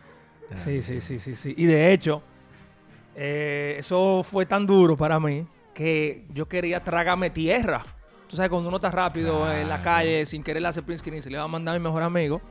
Sí, 0.56 0.82
sí, 0.82 1.00
sí, 1.00 1.20
sí, 1.20 1.36
sí. 1.36 1.54
Y 1.56 1.66
de 1.66 1.94
hecho, 1.94 2.22
eh, 3.16 3.76
eso 3.80 4.22
fue 4.24 4.46
tan 4.46 4.66
duro 4.66 4.98
para 4.98 5.20
mí 5.20 5.48
que 5.74 6.26
yo 6.34 6.48
quería 6.48 6.84
tragarme 6.84 7.30
tierra. 7.30 7.84
Tú 8.28 8.36
sabes, 8.36 8.50
cuando 8.50 8.68
uno 8.68 8.78
está 8.78 8.92
rápido 8.92 9.50
en 9.52 9.70
la 9.70 9.82
calle, 9.82 10.26
sin 10.26 10.44
querer 10.44 10.62
le 10.62 10.68
hace 10.68 10.82
print 10.82 11.00
screen, 11.00 11.22
se 11.22 11.30
le 11.30 11.38
va 11.38 11.44
a 11.44 11.48
mandar 11.48 11.76
a 11.76 11.80
mi 11.80 11.84
mejor 11.84 12.04
amigo. 12.04 12.42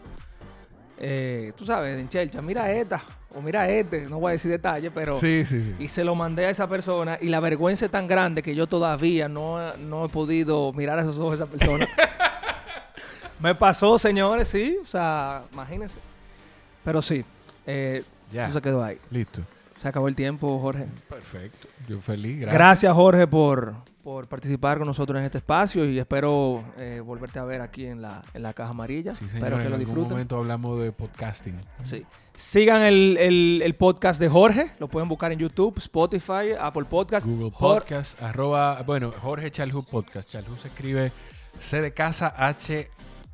eh, 0.98 1.52
tú 1.56 1.64
sabes, 1.66 1.98
en 1.98 2.08
Chelcha, 2.08 2.40
mira 2.42 2.70
esta, 2.70 3.02
o 3.34 3.40
mira 3.40 3.68
este, 3.68 4.08
no 4.08 4.18
voy 4.18 4.30
a 4.30 4.32
decir 4.32 4.50
detalles, 4.50 4.90
pero... 4.94 5.14
Sí, 5.14 5.44
sí, 5.44 5.62
sí. 5.62 5.74
Y 5.78 5.88
se 5.88 6.02
lo 6.04 6.14
mandé 6.14 6.46
a 6.46 6.50
esa 6.50 6.68
persona 6.68 7.18
y 7.20 7.28
la 7.28 7.40
vergüenza 7.40 7.84
es 7.84 7.90
tan 7.90 8.06
grande 8.06 8.42
que 8.42 8.54
yo 8.54 8.66
todavía 8.66 9.28
no, 9.28 9.72
no 9.76 10.06
he 10.06 10.08
podido 10.08 10.72
mirar 10.72 10.98
a 10.98 11.02
esos 11.02 11.18
ojos 11.18 11.32
a 11.32 11.44
esa 11.44 11.46
persona. 11.46 11.86
Me 13.40 13.54
pasó, 13.54 13.98
señores, 13.98 14.48
sí. 14.48 14.76
O 14.82 14.86
sea, 14.86 15.42
imagínense. 15.52 15.96
Pero 16.84 17.00
sí, 17.00 17.24
eh, 17.66 18.04
Ya. 18.32 18.44
eso 18.44 18.54
se 18.54 18.60
quedó 18.62 18.82
ahí. 18.82 18.98
Listo. 19.10 19.42
Se 19.78 19.88
acabó 19.88 20.08
el 20.08 20.14
tiempo, 20.14 20.58
Jorge. 20.60 20.86
Perfecto. 21.08 21.68
Yo 21.88 22.00
feliz. 22.00 22.40
Gracias. 22.40 22.54
Gracias, 22.54 22.94
Jorge, 22.94 23.26
por, 23.26 23.74
por 24.02 24.28
participar 24.28 24.78
con 24.78 24.86
nosotros 24.86 25.18
en 25.18 25.24
este 25.26 25.38
espacio 25.38 25.84
y 25.84 25.98
espero 25.98 26.64
eh, 26.78 27.00
volverte 27.04 27.38
a 27.38 27.44
ver 27.44 27.60
aquí 27.60 27.84
en 27.86 28.00
la, 28.00 28.22
en 28.34 28.42
la 28.42 28.52
caja 28.54 28.70
amarilla. 28.70 29.14
Sí, 29.14 29.26
espero 29.26 29.44
señor. 29.44 29.58
que 29.58 29.64
En 29.64 29.70
lo 29.70 29.76
algún 29.76 29.86
disfruten. 29.86 30.10
momento 30.12 30.36
hablamos 30.38 30.80
de 30.80 30.92
podcasting. 30.92 31.60
Sí. 31.84 32.04
Sigan 32.34 32.82
el, 32.82 33.16
el- 33.18 33.60
el 33.62 33.74
podcast 33.74 34.18
de 34.20 34.28
Jorge. 34.30 34.70
Lo 34.78 34.88
pueden 34.88 35.08
buscar 35.08 35.32
en 35.32 35.38
YouTube, 35.38 35.76
Spotify, 35.78 36.52
Apple 36.58 36.84
Podcast. 36.84 37.26
Google 37.26 37.50
Podcast, 37.50 38.20
arroba, 38.22 38.82
bueno, 38.86 39.12
Jorge 39.20 39.50
Chalhu 39.50 39.84
Podcast. 39.84 40.30
Chalhu 40.30 40.56
se 40.56 40.68
escribe 40.68 41.12
C 41.58 41.82
de 41.82 41.92
casa 41.92 42.32
H, 42.36 42.88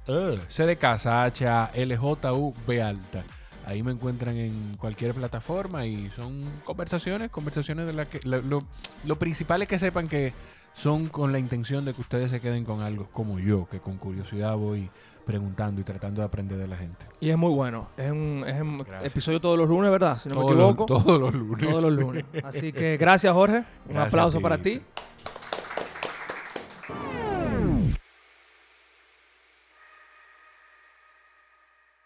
uh, 0.09 0.37
C 0.49 0.67
de 0.67 0.77
casa 0.77 1.23
H 1.23 1.47
A 1.47 1.71
L 1.75 1.97
J 1.97 2.33
U 2.35 2.53
B 2.67 2.83
alta. 2.83 3.23
Ahí 3.65 3.83
me 3.83 3.91
encuentran 3.91 4.37
en 4.37 4.77
cualquier 4.77 5.13
plataforma 5.13 5.87
y 5.87 6.09
son 6.11 6.41
conversaciones, 6.65 7.31
conversaciones 7.33 7.87
de 7.87 7.93
las 7.95 8.07
que... 8.07 8.21
Lo, 8.23 8.41
lo- 8.43 8.63
lo 9.05 9.17
principal 9.17 9.61
es 9.63 9.67
que 9.69 9.79
sepan 9.81 10.07
que 10.09 10.33
son 10.77 11.07
con 11.09 11.33
la 11.33 11.39
intención 11.39 11.85
de 11.85 11.95
que 11.95 12.01
ustedes 12.03 12.31
se 12.31 12.41
queden 12.41 12.65
con 12.65 12.83
algo 12.83 13.09
como 13.13 13.39
yo, 13.41 13.67
que 13.71 13.81
con 13.81 13.97
curiosidad 13.97 14.55
voy 14.57 14.89
preguntando 15.25 15.81
y 15.81 15.85
tratando 15.85 16.21
de 16.21 16.27
aprender 16.27 16.57
de 16.59 16.69
la 16.69 16.77
gente. 16.77 17.05
Y 17.19 17.31
es 17.31 17.37
muy 17.37 17.51
bueno. 17.53 17.89
Es 17.97 18.13
un, 18.13 18.45
es 18.47 18.61
un 18.61 18.79
episodio 19.03 19.41
todos 19.41 19.59
los 19.59 19.69
lunes, 19.69 19.91
¿verdad? 19.91 20.19
Si 20.19 20.29
no 20.29 20.37
me 20.37 20.41
Todos 20.43 20.55
los- 20.55 20.71
equivoco. 20.71 20.87
todos 20.87 21.21
los 21.21 21.35
lunes. 21.35 21.67
todos 21.67 21.83
los 21.83 21.93
lunes. 21.93 22.25
Así 22.45 22.73
que 22.73 22.97
gracias, 22.97 23.33
Jorge. 23.33 23.57
Un 23.57 23.65
Gracias 23.95 24.07
aplauso 24.09 24.39
ti, 24.39 24.43
para 24.43 24.59
ti. 24.59 24.83